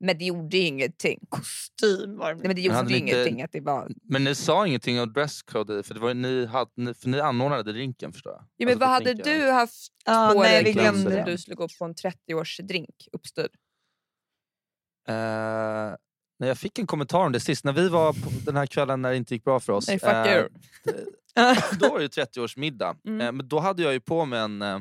men 0.00 0.18
det 0.18 0.24
gjorde 0.24 0.56
ju 0.56 0.62
ingenting. 0.66 1.18
kostym 1.28 2.16
var 2.18 2.28
det. 2.28 2.34
Nej, 2.38 2.46
men 2.46 2.56
det 2.56 2.62
gjorde 2.62 2.82
ni 2.82 2.96
inte- 2.98 3.12
ingenting 3.12 3.42
att 3.42 3.52
det 3.52 3.60
var... 3.60 3.88
Men 4.04 4.24
ni 4.24 4.34
sa 4.34 4.66
ingenting 4.66 5.00
om 5.00 5.12
dresscode 5.12 5.82
för, 5.82 5.94
det 5.94 6.00
var, 6.00 6.14
ni, 6.14 6.46
hade, 6.46 6.70
ni, 6.74 6.94
för 6.94 7.08
ni 7.08 7.20
anordnade 7.20 7.72
drinken 7.72 8.12
förstår 8.12 8.32
jag. 8.32 8.42
Ja, 8.42 8.46
men 8.56 8.68
Alltså, 8.68 8.80
vad 8.80 8.88
hade 8.88 9.14
drinken. 9.14 9.40
du 9.40 9.50
haft 9.50 9.88
Ja, 10.04 10.30
på 10.34 10.40
nej, 10.42 10.52
dig 10.64 10.64
vi 10.64 10.80
glömde 10.80 11.22
du 11.26 11.38
skulle 11.38 11.54
gå 11.56 11.68
på 11.78 11.84
en 11.84 11.94
30-årsdrink 11.94 13.08
uppstyrd? 13.12 13.50
Eh, 15.08 15.94
nej, 16.40 16.48
jag 16.48 16.58
fick 16.58 16.78
en 16.78 16.86
kommentar 16.86 17.18
om 17.18 17.32
det 17.32 17.40
sist, 17.40 17.64
när 17.64 17.72
vi 17.72 17.88
var 17.88 18.12
på 18.12 18.30
den 18.44 18.56
här 18.56 18.66
kvällen 18.66 19.02
när 19.02 19.10
det 19.10 19.16
inte 19.16 19.34
gick 19.34 19.44
bra 19.44 19.60
för 19.60 19.72
oss. 19.72 19.88
Nej, 19.88 19.98
fuck 19.98 20.10
eh, 20.12 20.36
you. 20.36 20.48
då 21.78 21.88
var 21.88 21.98
det 21.98 22.02
ju 22.02 22.08
30-årsmiddag. 22.24 22.96
Mm. 23.06 23.20
Eh, 23.20 23.32
men 23.32 23.48
då 23.48 23.58
hade 23.58 23.82
jag 23.82 23.92
ju 23.92 24.00
på 24.00 24.24
mig 24.24 24.40
en, 24.40 24.62
eh, 24.62 24.78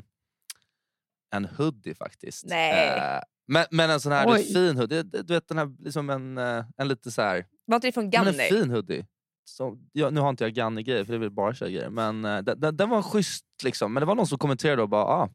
en 1.35 1.45
hoodie 1.45 1.93
faktiskt. 1.95 2.45
Nej. 2.45 2.97
Eh, 2.97 3.21
men, 3.47 3.65
men 3.71 3.89
en 3.89 3.99
sån 3.99 4.11
här 4.11 4.27
Oj. 4.29 4.43
fin 4.43 4.77
hoodie. 4.77 5.03
Du, 5.03 5.33
vet 5.33 5.47
den 5.47 5.57
här, 5.57 5.75
liksom 5.79 6.09
en, 6.09 6.37
eh, 6.37 6.65
en 6.77 6.87
lite 6.87 7.11
så 7.11 7.21
här, 7.21 7.45
Var 7.65 7.75
inte 7.75 7.87
det 7.87 7.91
från 7.91 8.09
Ganni? 8.09 8.29
en 8.29 8.49
fin 8.49 8.69
hoodie. 8.69 9.05
Så, 9.45 9.77
ja, 9.91 10.09
nu 10.09 10.19
har 10.19 10.29
inte 10.29 10.43
jag 10.43 10.53
Ganni-grejer 10.53 11.05
för 11.05 11.13
det 11.13 11.17
är 11.17 11.19
väl 11.19 11.31
bara 11.31 11.53
tjejgrejer. 11.53 11.89
Men 11.89 12.25
eh, 12.25 12.37
den, 12.41 12.59
den, 12.59 12.77
den 12.77 12.89
var 12.89 13.01
schysst 13.01 13.45
liksom. 13.63 13.93
Men 13.93 14.01
det 14.01 14.05
var 14.05 14.15
någon 14.15 14.27
som 14.27 14.37
kommenterade 14.37 14.81
och 14.81 14.89
bara 14.89 15.03
ah, 15.03 15.29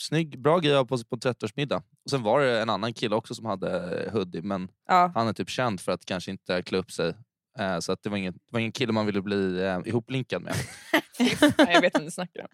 snygg, 0.00 0.38
bra 0.42 0.58
grej 0.58 0.86
på 0.86 0.98
sig 0.98 1.06
på 1.06 1.14
en 1.16 1.20
30-årsmiddag. 1.20 1.82
Och 2.04 2.10
sen 2.10 2.22
var 2.22 2.40
det 2.40 2.60
en 2.60 2.70
annan 2.70 2.92
kille 2.94 3.16
också 3.16 3.34
som 3.34 3.44
hade 3.44 4.00
eh, 4.04 4.12
hoodie 4.12 4.42
men 4.42 4.68
Ja. 4.88 5.12
han 5.14 5.28
är 5.28 5.32
typ 5.32 5.48
känd 5.50 5.80
för 5.80 5.92
att 5.92 6.04
kanske 6.04 6.30
inte 6.30 6.62
klä 6.62 6.78
upp 6.78 6.92
sig. 6.92 7.14
Eh, 7.58 7.78
så 7.78 7.92
att 7.92 8.02
det, 8.02 8.08
var 8.10 8.16
ingen, 8.16 8.32
det 8.32 8.40
var 8.52 8.60
ingen 8.60 8.72
kille 8.72 8.92
man 8.92 9.06
ville 9.06 9.22
bli 9.22 9.62
eh, 9.62 9.80
ihopblinkad 9.84 10.42
med. 10.42 10.54
Jag 11.58 11.80
vet 11.80 11.94
vad 11.94 12.02
du 12.04 12.10
snackar 12.10 12.40
om. 12.42 12.48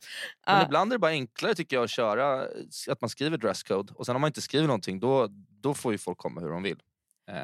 Men 0.47 0.57
Ja. 0.59 0.65
ibland 0.67 0.93
är 0.93 0.95
det 0.95 0.99
bara 1.01 1.11
enklare 1.11 1.55
tycker 1.55 1.77
jag 1.77 1.85
att 1.85 1.91
köra 1.91 2.47
att 2.89 3.01
man 3.01 3.11
skriver 3.11 3.37
dresscode 3.39 3.93
och 3.97 4.07
sen 4.07 4.15
om 4.17 4.21
man 4.21 4.29
inte 4.29 4.43
skriver 4.43 4.67
någonting 4.67 5.01
då, 5.01 5.29
då 5.63 5.75
får 5.75 5.93
ju 5.93 5.99
folk 5.99 6.19
komma 6.19 6.41
hur 6.41 6.49
de 6.49 6.63
vill. 6.63 6.79
Eh, 7.31 7.37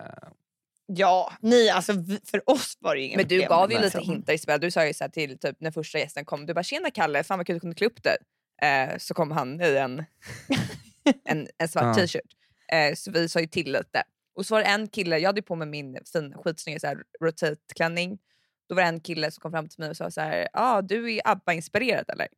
Ja, 0.90 1.32
nej 1.40 1.70
alltså 1.70 1.92
för 2.30 2.50
oss 2.50 2.76
var 2.80 2.94
det 2.94 3.00
ju 3.00 3.06
inget 3.06 3.16
Men 3.16 3.28
du 3.28 3.34
problem. 3.40 3.48
gav 3.48 3.70
ju 3.70 3.76
Nej. 3.76 3.84
lite 3.84 4.00
hintar 4.00 4.32
Isabella. 4.32 4.58
Du 4.58 4.70
sa 4.70 4.86
ju 4.86 4.94
så 4.94 5.04
här 5.04 5.08
till 5.08 5.38
typ, 5.38 5.56
när 5.60 5.70
första 5.70 5.98
gästen 5.98 6.24
kom, 6.24 6.46
du 6.46 6.54
bara 6.54 6.62
“tjena 6.62 6.90
Kalle, 6.90 7.24
fan 7.24 7.38
vad 7.38 7.46
kul 7.46 7.54
du 7.56 7.60
kunde 7.60 7.74
klä 7.76 7.86
upp 7.86 8.02
dig”. 8.02 8.16
Eh, 8.62 8.98
så 8.98 9.14
kom 9.14 9.30
han 9.30 9.60
i 9.60 9.76
en, 9.76 10.04
en, 11.24 11.48
en 11.58 11.68
svart 11.68 11.84
Ja. 11.84 11.94
t-shirt. 11.94 12.30
Eh, 12.72 12.94
så 12.94 13.10
vi 13.10 13.28
sa 13.28 13.40
ju 13.40 13.46
till 13.46 13.72
lite. 13.72 14.02
Och 14.34 14.46
så 14.46 14.54
var 14.54 14.60
det 14.62 14.66
en 14.68 14.88
kille, 14.88 15.18
jag 15.18 15.28
hade 15.28 15.42
på 15.42 15.54
mig 15.56 15.68
min 15.68 15.98
fin 16.12 16.34
skitsnygga 16.44 16.80
så 16.80 16.86
här, 16.86 16.98
rotate-klänning. 17.20 18.18
Då 18.68 18.74
var 18.74 18.82
det 18.82 18.88
en 18.88 19.00
kille 19.00 19.30
som 19.30 19.40
kom 19.40 19.50
fram 19.52 19.68
till 19.68 19.80
mig 19.80 19.90
och 19.90 19.96
sa 19.96 20.10
så 20.10 20.20
här, 20.20 20.48
ah, 20.52 20.82
du 20.82 21.14
är 21.14 21.20
ABBA-inspirerad 21.24 22.04
eller? 22.10 22.28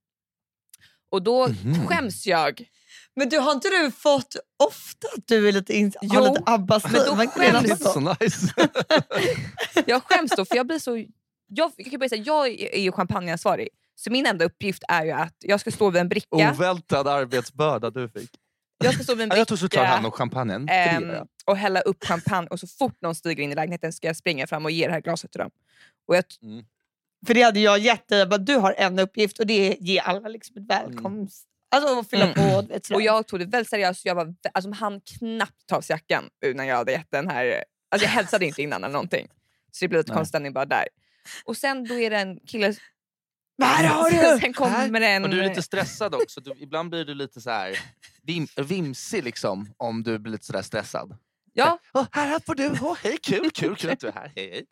Och 1.11 1.23
då 1.23 1.49
Mhm. 1.49 1.87
skäms 1.87 2.27
jag. 2.27 2.69
Men 3.17 3.29
du, 3.29 3.39
har 3.39 3.53
inte 3.53 3.69
du 3.69 3.91
fått 3.91 4.37
ofta 4.65 5.09
att 5.17 5.27
du 5.27 5.49
är 5.49 5.53
lite, 5.53 5.73
in, 5.77 5.93
Jo, 6.03 6.21
lite 6.21 6.43
abba 6.47 6.81
men 6.85 6.93
då 6.93 7.15
skäms- 7.15 7.77
Så 7.77 7.93
så? 7.93 8.00
nice. 8.00 8.55
Jag 9.87 10.03
skäms 10.05 10.31
då 10.37 10.45
för 10.45 10.57
jag 10.57 10.67
blir 10.67 10.79
så... 10.79 10.97
Jag, 11.53 11.73
jag, 11.77 11.91
kan 11.91 11.99
börja 11.99 12.09
säga, 12.09 12.23
jag 12.27 12.49
är 12.49 12.81
ju 12.81 12.93
champagneansvarig. 12.93 13.69
Så 14.00 14.11
min 14.11 14.26
enda 14.26 14.45
uppgift 14.45 14.83
är 14.88 15.04
ju 15.04 15.11
att 15.11 15.37
jag 15.38 15.61
ska 15.61 15.71
stå 15.71 15.90
vid 15.90 16.00
en 16.00 16.09
bricka. 16.09 16.26
Oväntad 16.30 17.09
arbetsbörda 17.09 17.90
du 17.90 18.09
fick. 18.09 18.30
Jag 18.85 18.95
ska 18.95 19.02
stå 19.02 19.14
vid 19.14 19.23
en 19.23 19.28
Ja, 19.30 19.37
jag 19.37 19.49
tog 19.49 19.59
så 19.59 19.69
tar 19.69 19.69
bricka 19.69 19.85
hand 19.85 20.07
om 20.07 20.12
champagnen. 20.12 20.69
ehm, 20.69 21.26
och 21.45 21.57
hälla 21.57 21.80
upp 21.80 22.04
champagne 22.04 22.47
och 22.50 22.61
så 22.61 22.66
fort 22.66 23.00
någon 23.00 23.14
stiger 23.14 23.42
in 23.45 23.52
i 23.52 23.54
lägenheten 23.54 23.92
ska 23.92 24.07
jag 24.07 24.16
springa 24.16 24.47
fram 24.47 24.64
och 24.64 24.71
ge 24.71 24.87
det 24.87 24.92
här 24.92 25.00
glaset 25.00 25.33
till 25.33 25.38
dem. 25.38 25.50
Och 26.09 26.16
jag, 26.16 26.25
För 27.26 27.35
det 27.35 27.42
hade 27.42 27.61
jag 27.61 27.78
gett 27.78 28.09
dig. 28.09 28.19
Jag 28.19 28.28
bara, 28.28 28.38
Du 28.38 28.54
har 28.57 28.75
en 28.78 28.99
uppgift 28.99 29.38
och 29.38 29.47
det 29.47 29.69
är 29.69 29.73
att 29.73 29.80
ge 29.80 29.99
alla 29.99 30.28
liksom 30.28 30.57
ett 30.57 30.69
välkomst. 30.69 31.47
Alltså 31.75 31.99
att 32.00 32.11
fylla 32.11 32.25
Mm. 32.25 32.35
på. 32.35 32.40
sådär. 32.50 32.95
och 32.95 33.02
jag 33.02 33.26
tog 33.26 33.38
det 33.38 33.45
väldigt 33.47 33.71
seriöst. 33.71 34.04
Jag 34.04 34.14
var, 34.14 34.35
alltså, 34.54 34.71
han 34.71 35.00
knappt 35.00 35.66
ta 35.66 35.76
av 35.76 35.80
sig 35.80 35.95
jackan 35.95 36.25
när 36.54 36.64
jag 36.64 36.76
hade 36.76 36.92
gett 36.92 37.11
den 37.11 37.28
här... 37.28 37.64
Alltså 37.90 38.07
jag 38.07 38.12
hälsade 38.12 38.47
inte 38.47 38.62
innan 38.62 38.85
eller 38.85 38.92
någonting. 38.92 39.28
Så 39.73 39.85
det 39.85 39.88
blev 39.88 39.99
lite 40.00 40.12
konstig 40.12 40.52
bara 40.52 40.64
där. 40.64 40.85
Och 41.45 41.57
sen 41.57 41.85
då 41.85 41.95
är 41.95 42.11
det 42.11 42.16
en 42.16 42.40
kille... 42.40 42.75
Här 43.61 43.88
har 43.88 44.11
du! 44.35 44.40
Sen 44.40 44.52
kommer 44.52 45.00
en... 45.00 45.25
Och 45.25 45.31
du 45.31 45.40
är 45.40 45.49
lite 45.49 45.62
stressad 45.62 46.14
också. 46.14 46.40
Du, 46.40 46.52
ibland 46.59 46.90
blir 46.90 47.05
du 47.05 47.14
lite 47.14 47.40
så 47.40 47.50
här 47.50 47.79
vim, 48.23 48.47
vimsig 48.57 49.25
liksom, 49.25 49.75
om 49.76 50.02
du 50.02 50.19
blir 50.19 50.33
lite 50.33 50.47
sådär 50.47 50.62
stressad. 50.62 51.17
Ja, 51.52 51.79
Åh, 51.95 52.07
här, 52.12 52.26
här 52.29 52.40
får 52.47 52.55
du. 52.55 52.71
Åh, 52.83 52.97
hej, 53.02 53.17
kul, 53.23 53.50
kul, 53.50 53.76
kul 53.76 53.90
att 53.90 54.00
du 54.00 54.07
är 54.07 54.12
här. 54.12 54.33
Hej, 54.37 54.50
hej. 54.50 54.67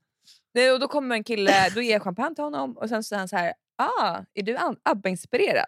Nej, 0.54 0.72
och 0.72 0.80
då 0.80 0.88
kommer 0.88 1.16
en 1.16 1.24
kille, 1.24 1.70
då 1.74 1.80
ger 1.80 1.92
jag 1.92 2.02
champagne 2.02 2.34
till 2.34 2.44
honom 2.44 2.76
och 2.76 2.88
sen 2.88 3.04
säger 3.04 3.18
han 3.18 3.28
så 3.28 3.36
här, 3.36 3.52
ah, 3.76 4.24
är 4.34 4.42
du 4.42 4.58
ABBA-inspirerad? 4.82 5.66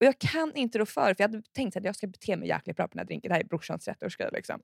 Och 0.00 0.06
jag 0.06 0.18
kan 0.18 0.54
inte 0.54 0.78
rå 0.78 0.86
för, 0.86 1.14
för 1.14 1.16
jag 1.18 1.28
hade 1.28 1.42
tänkt 1.42 1.76
att 1.76 1.84
jag 1.84 1.96
ska 1.96 2.06
bete 2.06 2.36
mig 2.36 2.48
jäkligt 2.48 2.76
bra 2.76 2.88
på 2.88 2.92
den 2.92 2.98
här 2.98 3.06
drinken, 3.06 3.28
det 3.28 3.34
här 3.34 3.40
är 3.40 3.44
brorsans 3.44 3.88
30-årsgrej. 3.88 4.32
Liksom. 4.32 4.60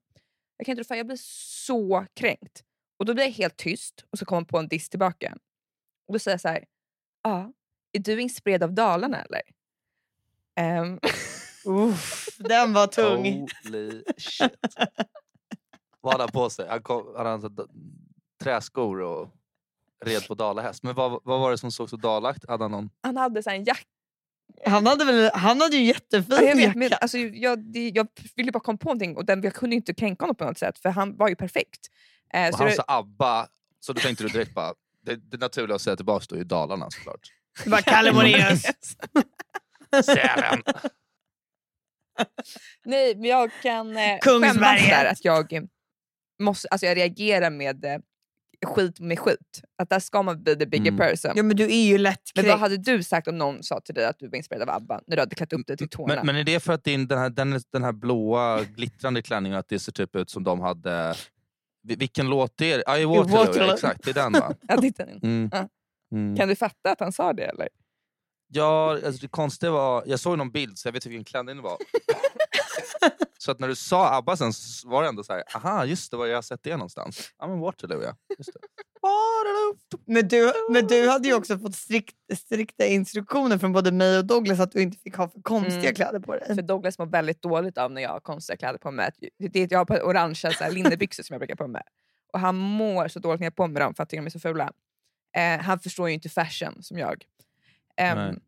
Jag 0.57 0.67
kan 0.67 0.73
inte 0.73 0.81
rå 0.81 0.85
för, 0.85 0.95
jag 0.95 1.07
blir 1.07 1.19
så 1.67 2.07
kränkt. 2.15 2.65
Och 2.99 3.05
då 3.05 3.15
blir 3.15 3.25
jag 3.25 3.33
helt 3.33 3.57
tyst 3.57 4.05
och 4.11 4.19
så 4.19 4.25
kommer 4.25 4.37
han 4.41 4.47
på 4.47 4.59
en 4.59 4.69
diss 4.69 4.89
tillbaka. 4.89 5.37
Och 6.09 6.13
då 6.13 6.19
säger 6.19 6.35
jag 6.35 6.41
så 6.41 6.49
här, 6.49 6.65
ah, 7.23 7.45
är 7.93 7.99
du 8.01 8.21
inspirerad 8.23 8.63
av 8.63 8.73
Dalarna 8.73 9.23
eller? 9.23 9.43
Ehm, 10.57 11.01
Uff, 11.65 12.29
den 12.39 12.73
var 12.73 12.87
tung. 12.87 13.49
Holy 13.65 14.03
shit. 14.19 14.53
Vad 16.01 16.13
hade 16.13 16.23
han 16.25 16.31
på 16.33 16.51
sig? 16.51 16.69
Han, 16.69 16.83
kom, 16.83 17.15
han 17.17 17.27
hade 17.27 17.49
d- 17.49 17.71
träskor 18.43 19.01
och 19.01 19.29
red 20.05 20.27
på 20.29 20.35
dalahäst. 20.35 20.83
Men 20.83 20.95
vad, 20.95 21.11
vad 21.25 21.41
var 21.41 21.51
det 21.51 21.59
som 21.59 21.73
såg 21.73 21.91
så 21.91 21.97
dalakt? 21.97 22.49
Hade 22.49 22.65
han 22.65 22.71
någon... 22.71 22.91
han 23.03 23.17
hade 23.17 23.43
så 23.43 23.51
här 23.51 23.57
en 23.57 23.65
jacka 23.65 23.85
Han 24.67 24.87
hade, 24.87 25.05
väl, 25.05 25.31
han 25.35 25.61
hade 25.61 25.77
ju 25.77 25.85
jättefin 25.85 26.37
Ja, 26.37 26.43
jag, 26.43 26.57
vet, 26.57 26.77
jacka. 26.91 26.97
alltså, 26.97 27.19
jag, 27.19 27.59
det, 27.73 27.89
jag 27.89 28.07
ville 28.37 28.53
bara 28.53 28.61
komma 28.61 28.79
på 28.79 28.85
någonting 28.89 29.17
och 29.17 29.25
den, 29.25 29.43
jag 29.43 29.55
kunde 29.55 29.77
inte 29.77 29.95
kränka 29.95 30.23
honom 30.25 30.37
på 30.37 30.45
något 30.45 30.59
sätt 30.59 30.79
för 30.79 30.89
han 30.89 31.17
var 31.17 31.29
ju 31.29 31.37
perfekt. 31.37 31.81
Eh, 32.35 32.49
Och 32.49 32.55
så 32.55 32.59
han 32.59 32.67
det, 32.67 32.75
sa 32.77 32.85
ABBA, 32.89 33.49
så 33.81 33.93
då 33.93 34.01
tänkte 34.01 34.25
du 34.25 34.29
direkt 34.29 34.55
bara... 34.55 34.75
Det, 35.07 35.17
det 35.31 35.37
naturliga 35.41 35.75
att 35.75 35.83
säga 35.83 35.97
tillbaka 35.97 36.35
är 36.35 36.39
ju 36.39 36.45
Dalarna 36.45 36.91
såklart. 36.91 37.21
Det 37.65 37.71
var 37.71 37.81
Kalle 37.81 38.13
Moraeus. 38.13 38.63
Nej, 42.85 43.15
men 43.15 43.25
jag 43.25 43.51
kan 43.63 43.97
eh, 43.97 44.19
skämmas 44.21 44.57
där 44.57 45.05
att 45.05 45.25
jag, 45.25 45.53
eh, 45.53 45.63
måste, 46.43 46.69
alltså 46.69 46.87
jag 46.87 46.97
reagerar 46.97 47.51
med 47.51 47.85
eh, 47.85 47.99
skit 48.67 49.01
med 49.01 49.19
skit. 49.19 49.63
Att 49.83 49.91
där 49.91 50.01
ska 50.01 50.23
man 50.23 50.43
bli 50.43 50.57
the 50.57 50.67
bigger 50.67 50.91
Mm. 50.91 50.99
person. 50.99 51.33
Ja 51.35 51.43
men 51.43 51.57
du 51.57 51.65
är 51.65 51.87
ju 51.87 51.99
lätt 51.99 52.23
men 52.35 52.47
vad 52.47 52.59
hade 52.59 52.77
du 52.77 53.03
sagt 53.03 53.29
om 53.29 53.39
någon 53.39 53.63
sa 53.63 53.81
till 53.81 53.95
dig 53.95 54.05
att 54.07 54.19
du 54.19 54.29
var 54.29 54.37
inspirerad 54.37 54.69
av 54.69 54.77
ABBA 54.77 55.01
när 55.07 55.17
du 55.17 55.23
hade 55.23 55.35
klätt 55.35 55.53
upp 55.53 55.67
dig 55.67 55.77
till 55.77 55.89
tårna? 55.89 56.15
Men, 56.15 56.27
men 56.27 56.37
är 56.37 56.45
det 56.45 56.61
för 56.61 56.73
att 56.73 56.85
din, 56.85 57.09
den, 57.09 57.19
här, 57.19 57.31
den, 57.31 57.61
den 57.73 57.85
här 57.85 57.93
blåa 57.93 58.65
glittrande 58.65 59.23
klänningen, 59.23 59.59
att 59.59 59.69
det 59.69 59.79
ser 59.79 59.93
typ 59.93 60.17
ut 60.17 60.31
som 60.31 60.45
de 60.45 60.61
hade... 60.61 61.15
Vi- 61.89 61.95
Vilken 61.97 62.31
låt 62.31 62.61
är 62.61 62.79
det? 62.79 63.01
I 63.01 63.05
Waterloo, 63.05 63.37
Waterloo. 63.37 63.75
Exakt. 63.75 64.05
Det 64.05 64.11
är 64.11 64.15
den 64.15 64.33
va? 64.33 64.55
Mm. 65.23 65.49
Ja. 65.53 65.69
Mm. 66.13 66.37
Kan 66.37 66.49
du 66.49 66.57
fatta 66.57 66.91
att 66.93 67.01
han 67.01 67.13
sa 67.13 67.33
det 67.33 67.43
eller? 67.45 67.69
Ja, 68.51 68.91
alltså 68.93 69.21
det 69.21 69.29
konstiga 69.29 69.73
var, 69.73 70.03
jag 70.07 70.21
såg 70.21 70.39
någon 70.39 70.51
bild 70.51 70.79
så 70.79 70.89
jag 70.89 70.93
vet 70.93 71.07
vilken 71.07 71.25
klänning 71.25 71.57
det 71.57 71.63
var. 71.63 71.77
så 73.39 73.51
att 73.51 73.59
när 73.59 73.69
du 73.69 73.75
sa 73.75 74.15
ABBA 74.15 74.37
sen 74.37 74.53
så 74.53 74.89
var 74.89 75.03
det 75.03 75.09
ändå 75.09 75.25
så 75.25 75.33
här, 75.33 75.43
aha 75.55 75.85
just 75.85 76.11
det, 76.11 76.17
var 76.17 76.27
jag 76.27 76.37
har 76.37 76.43
sett 76.43 76.63
det 76.63 76.77
någonstans? 76.77 77.33
Ja 77.39 77.47
men 77.49 77.61
Waterloo 77.61 78.03
ja. 78.03 78.17
Just 78.39 78.51
det. 78.53 78.61
Men 80.07 80.29
du, 80.29 80.53
men 80.71 80.87
du 80.87 81.09
hade 81.09 81.29
ju 81.29 81.35
också 81.35 81.59
fått 81.59 81.75
strikt, 81.75 82.17
strikta 82.39 82.87
instruktioner 82.87 83.59
från 83.59 83.73
både 83.73 83.93
mig 83.93 84.19
och 84.19 84.25
Douglas 84.25 84.61
att 84.61 84.73
du 84.73 84.83
inte 84.83 84.99
fick 84.99 85.17
ha 85.17 85.29
för 85.29 85.43
konstiga 85.43 85.79
Mm. 85.83 85.95
kläder 85.95 86.21
på 86.21 86.33
dig. 86.37 86.55
För 86.55 86.63
Douglas 86.63 86.99
mår 86.99 87.07
väldigt 87.07 87.43
dåligt 87.43 87.79
av 87.79 87.93
när 87.93 88.03
jag 88.03 88.11
har 88.11 88.21
konstiga 88.21 88.57
kläder 88.57 88.79
på 88.79 88.91
mig. 88.91 89.11
Det 89.39 89.61
är 89.61 89.65
att 89.65 89.71
jag 89.71 89.79
har 89.79 89.85
på 89.85 89.95
orangea 89.95 90.53
så 90.53 90.65
här, 90.65 90.71
linnebyxor 90.71 91.23
som 91.23 91.35
jag 91.35 91.41
brukar 91.41 91.55
ha 91.55 91.65
på 91.65 91.69
mig. 91.69 91.83
Och 92.33 92.41
han 92.41 92.57
mår 92.57 93.09
så 93.09 93.19
dåligt 93.19 93.41
när 93.41 93.45
jag 93.47 93.51
har 93.51 93.57
på 93.57 93.67
mig 93.67 93.81
dem 93.81 93.95
för 93.95 94.03
att 94.03 94.09
de 94.11 94.27
är 94.27 94.31
så 94.31 94.41
fula. 94.41 94.73
Eh, 95.37 95.61
han 95.61 95.81
förstår 95.81 96.09
ju 96.09 96.15
inte 96.15 96.29
fashion 96.29 96.83
som 96.83 96.99
jag. 96.99 97.25
Nej. 97.99 98.39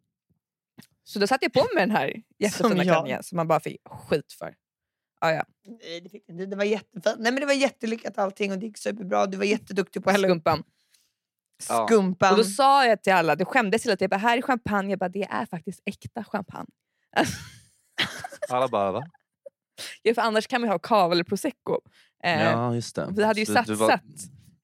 Så 1.11 1.19
då 1.19 1.27
satte 1.27 1.45
jag 1.45 1.53
på 1.53 1.75
mig 1.75 1.87
den 1.87 1.91
här 1.97 2.23
jättefina 2.39 2.85
jag. 2.85 2.95
klänningen 2.95 3.23
som 3.23 3.37
man 3.37 3.49
bara 3.49 3.61
fick 3.61 3.81
skit 3.89 4.33
för. 4.39 4.55
Ah, 5.21 5.31
ja. 5.31 5.45
Nej, 5.67 6.01
det, 6.01 6.09
fick 6.09 6.29
inte. 6.29 6.47
det 6.47 6.57
var 6.57 6.65
jättefint. 6.65 7.05
Nej, 7.19 7.33
men 7.33 7.41
det 7.41 7.47
var 7.47 7.53
jättelyckat 7.55 8.19
allting 8.19 8.53
och 8.53 8.59
det 8.59 8.67
gick 8.67 8.79
superbra. 8.79 9.27
Du 9.27 9.37
var 9.37 9.45
jätteduktig 9.45 10.03
på 10.05 10.11
att 10.11 10.15
hälla 10.15 10.29
Skumpan. 10.29 10.63
Ja. 11.69 11.87
skumpan. 11.87 12.31
Och 12.33 12.37
då 12.39 12.45
sa 12.45 12.87
jag 12.87 13.03
till 13.03 13.13
alla, 13.13 13.37
det 13.37 13.45
skämdes 13.45 13.85
lite, 13.85 14.05
jag 14.05 14.11
bara, 14.11 14.17
här 14.17 14.39
är 14.39 14.43
champagne, 14.43 14.91
jag 14.91 14.99
bara, 14.99 15.09
det 15.09 15.23
är 15.25 15.47
faktiskt 15.47 15.81
äkta 15.85 16.25
champagne. 16.25 16.71
Alla 18.51 18.69
bara 18.69 18.93
va? 18.93 19.03
Ja, 20.03 20.15
för 20.15 20.23
annars 20.23 20.47
kan 20.47 20.61
man 20.61 20.71
ha 20.71 20.79
cava 20.79 21.13
eller 21.13 21.25
prosecco. 21.25 21.81
Eh, 22.25 22.43
Ja 22.43 22.75
just 22.75 22.97
det. 22.97 23.09
Vi 23.17 23.25
hade 23.25 23.41
ju 23.41 23.47
Så 23.47 23.53
satsat, 23.53 23.67
du 23.67 23.75
var- 23.75 24.01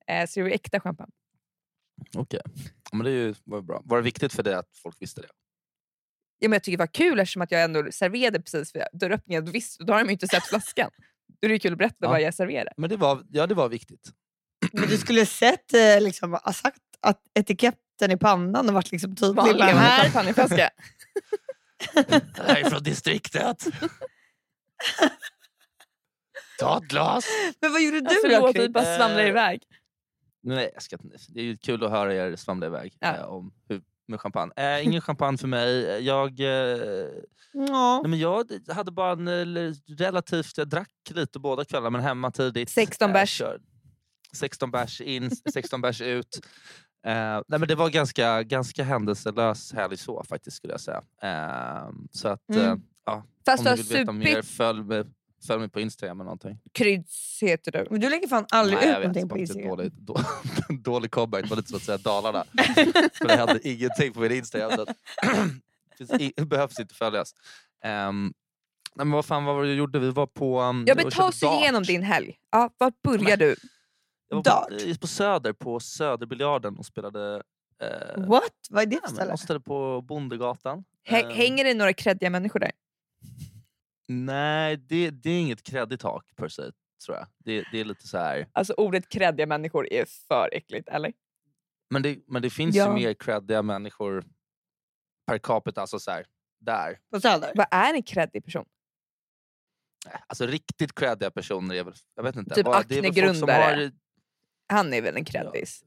eh, 0.07 0.26
så 0.26 0.41
det 0.41 0.43
var 0.45 0.50
äkta 0.50 0.81
champagne. 0.81 1.12
Okej, 2.17 2.41
Ja, 2.45 2.97
men 2.97 3.05
det 3.05 3.11
är 3.11 3.15
ju, 3.15 3.35
var 3.45 3.61
bra. 3.62 3.83
Var 3.85 3.97
det 3.97 4.03
viktigt 4.03 4.33
för 4.33 4.43
dig 4.43 4.55
att 4.55 4.76
folk 4.83 4.97
visste 5.03 5.21
det? 5.21 5.29
Ja, 6.38 6.49
men 6.49 6.52
jag 6.52 6.62
tycker 6.62 6.78
det 6.78 6.83
var 6.83 6.87
kul 6.95 7.21
eftersom 7.21 7.43
att 7.43 7.50
jag 7.50 7.62
ändå 7.62 7.93
serverade 7.93 8.40
precis 8.40 8.75
vid 8.76 8.83
dörröppningen. 8.93 9.45
Då, 9.45 9.52
visst, 9.52 9.81
då 9.81 9.93
har 9.93 10.00
de 10.00 10.07
ju 10.07 10.12
inte 10.12 10.28
sett 10.28 10.45
flaskan. 10.47 10.90
Då 11.40 11.47
är 11.49 11.52
det 11.52 11.59
kul 11.59 11.73
att 11.73 11.78
berätta 11.78 11.97
Ja. 12.00 12.09
vad 12.09 12.21
jag 12.21 12.35
serverar. 12.35 12.73
Men 12.76 12.90
det 12.90 12.97
var, 12.97 13.23
ja, 13.31 13.47
det 13.47 13.55
var 13.55 13.69
viktigt. 13.69 14.11
Men 14.73 14.88
du 14.88 14.97
skulle 14.99 15.26
sett, 15.26 15.75
eh, 15.75 16.00
liksom, 16.00 16.33
ha 16.33 16.52
sagt 16.52 16.81
att 17.00 17.21
etiketten 17.35 18.11
i 18.11 18.16
pannan 18.16 18.69
och 18.69 18.75
varit 18.75 18.93
liksom 18.93 19.16
tydlig. 19.16 19.37
Vanlig 19.37 19.57
Bara, 19.59 19.66
här. 19.71 20.02
champagneflaska. 20.05 20.71
Det 21.95 22.43
här 22.47 22.57
är 22.64 22.71
från 22.71 22.83
distriktet. 22.83 23.66
Ta 26.59 26.78
ett 26.78 26.85
glas. 26.85 27.26
Men 27.61 27.73
vad 27.73 27.83
gjorde 27.83 28.00
du 28.00 28.07
Ja, 28.07 28.38
då? 28.38 28.47
förlåt, 28.47 28.57
vi 28.57 28.69
bara 28.69 28.97
svamlar 28.97 29.21
Eh, 29.23 29.28
iväg. 29.28 29.62
Nej, 30.43 30.71
jag 30.75 30.83
ska, 30.83 30.97
det 31.28 31.40
är 31.40 31.45
ju 31.45 31.57
kul 31.57 31.85
att 31.85 31.90
höra 31.90 32.14
er 32.14 32.37
svamla 32.37 32.66
iväg 32.66 32.97
Ja. 33.00 33.16
eh, 33.16 33.23
om 33.25 33.52
hur, 33.69 33.83
med 34.08 34.20
champagne. 34.20 34.52
Eh, 34.56 34.84
ingen 34.86 35.00
champagne 35.00 35.38
för 35.38 35.48
mig. 35.48 36.02
Jag, 36.06 36.40
eh, 36.40 36.46
Ja. 37.52 38.00
nej, 38.02 38.10
men 38.10 38.18
jag 38.18 38.44
hade 38.68 38.90
bara 38.92 39.12
en 39.12 39.28
eh, 39.56 39.72
relativt... 39.98 40.58
Jag 40.58 40.68
drack 40.68 40.90
lite 41.10 41.38
båda 41.38 41.64
kvällarna, 41.64 41.90
men 41.90 42.00
hemma 42.00 42.30
tidigt. 42.30 42.70
16 42.70 43.08
Eh, 43.08 43.12
bärs. 43.12 43.30
kör- 43.30 43.60
16 44.32 44.70
bärs 44.70 45.00
in, 45.00 45.30
16 45.52 45.80
bärs 45.80 46.00
ut. 46.00 46.40
Eh, 47.06 47.12
nej, 47.48 47.58
men 47.60 47.68
det 47.68 47.75
var 47.75 47.90
ganska, 47.90 48.42
ganska 48.42 48.82
händelselös 48.84 49.72
helg 49.72 49.96
så 49.96 50.22
faktiskt 50.28 50.56
skulle 50.56 50.72
jag 50.72 50.80
säga. 50.80 51.02
Eh, 51.22 51.90
så 52.10 52.28
att, 52.28 52.50
eh, 52.50 52.64
Mm. 52.66 52.82
ja, 53.06 53.25
Fast 53.46 53.66
om 53.66 53.76
du 53.76 53.82
vill 53.82 53.96
veta 53.98 54.12
mer, 54.12 54.42
följ 54.42 54.82
mig, 54.82 55.04
följ 55.46 55.58
mig 55.60 55.68
på 55.68 55.80
Instagram 55.80 56.20
eller 56.20 56.25
någonting. 56.25 56.58
kryds 56.72 57.38
heter 57.42 57.72
du. 57.72 57.86
Men 57.90 58.00
du 58.00 58.10
lägger 58.10 58.28
fan 58.28 58.46
aldrig 58.50 58.78
Nej, 58.78 58.88
ut 58.88 58.94
vet, 58.94 59.02
någonting 59.02 59.28
på 59.28 59.38
Instagram. 59.38 59.68
dålig, 59.68 59.92
då, 59.92 60.16
dålig 60.82 61.11
comeback, 61.11 61.42
det 61.42 61.50
var 61.50 61.56
lite 61.56 61.68
som 61.68 61.76
att 61.76 61.82
säga 61.82 61.99
Dalarna. 61.99 62.44
För 63.14 63.28
det 63.28 63.37
hände 63.37 63.68
ingenting 63.68 64.12
på 64.12 64.20
min 64.20 64.32
Instagram. 64.32 64.70
så 64.70 64.87
Det 66.37 66.44
behövs 66.49 66.80
inte 66.80 66.94
följas. 66.94 67.35
Um, 67.85 68.25
nej, 68.94 69.06
men 69.06 69.11
vad 69.11 69.25
fan 69.26 69.44
vad 69.44 69.54
var 69.54 69.62
det 69.62 69.68
jag 69.68 69.76
gjorde? 69.76 69.99
Vi 69.99 70.11
var 70.11 70.26
på... 70.26 70.61
Um, 70.62 70.85
Ja, 70.87 70.94
men 70.94 71.11
ta 71.11 71.28
oss 71.28 71.40
dart. 71.40 71.62
igenom 71.62 71.82
din 71.82 72.02
helg. 72.02 72.37
Ja, 72.50 72.70
vart 72.78 73.02
börjar 73.02 73.37
du? 73.37 73.56
Jag 74.28 74.37
var 74.37 74.92
på, 74.94 74.99
på 75.00 75.06
Söder, 75.06 75.52
på 75.52 75.80
Söderbiljarden 75.80 76.76
och 76.78 76.87
spelade... 76.87 77.42
Eh, 77.82 78.26
What? 78.26 78.42
Vad 78.70 78.82
är 78.82 78.87
det 78.87 79.00
för 79.04 79.08
ställe? 79.14 79.30
de 79.30 79.38
ställde 79.38 79.61
på 79.61 80.00
Bondegatan. 80.02 80.85
Ehm, 81.08 81.30
Hänger 81.30 81.64
det 81.64 81.75
några 81.75 81.92
kreddiga 81.92 82.30
människor 82.30 82.61
där? 82.61 82.73
Nej, 84.08 84.76
det, 84.76 85.11
det 85.11 85.30
är 85.30 85.40
inget 85.40 85.62
kreddigt 85.62 86.00
tak 86.02 86.25
per 86.37 86.49
se, 86.49 86.62
tror 87.05 87.17
jag. 87.17 87.26
Det, 87.38 87.65
det 87.73 87.81
är 87.81 87.85
lite 87.85 88.07
så 88.07 88.19
här... 88.19 88.49
Alltså 88.53 88.73
ordet 88.76 89.09
kreddiga 89.09 89.47
människor 89.47 89.93
är 89.93 90.05
för 90.29 90.49
äckligt, 90.53 90.88
eller? 90.88 91.12
Men 91.91 92.03
det, 92.03 92.19
men 92.26 92.43
det 92.43 92.50
finns 92.50 92.76
Ja. 92.76 92.88
ju 92.88 92.95
mer 92.95 93.15
creddiga 93.15 93.62
människor 93.62 94.25
per 95.26 95.38
capita, 95.38 95.81
alltså 95.81 95.99
så 95.99 96.11
här, 96.11 96.26
där. 96.61 96.99
På 97.11 97.21
Söder? 97.21 97.53
Vad 97.55 97.67
är 97.71 97.95
en 97.95 98.03
kreddig 98.03 98.45
person? 98.45 98.65
Alltså 100.26 100.47
riktigt 100.47 100.95
creddiga 100.95 101.31
personer 101.31 101.75
är 101.75 101.85
väl, 101.85 101.95
jag 102.15 102.23
vet 102.23 102.37
inte. 102.37 102.55
Typ 102.55 102.67
Acne-grundare. 102.67 103.53
har- 103.62 103.93
Han 104.69 104.93
är 104.95 105.03
väl 105.03 105.17
en 105.17 105.25
kreddis? 105.25 105.85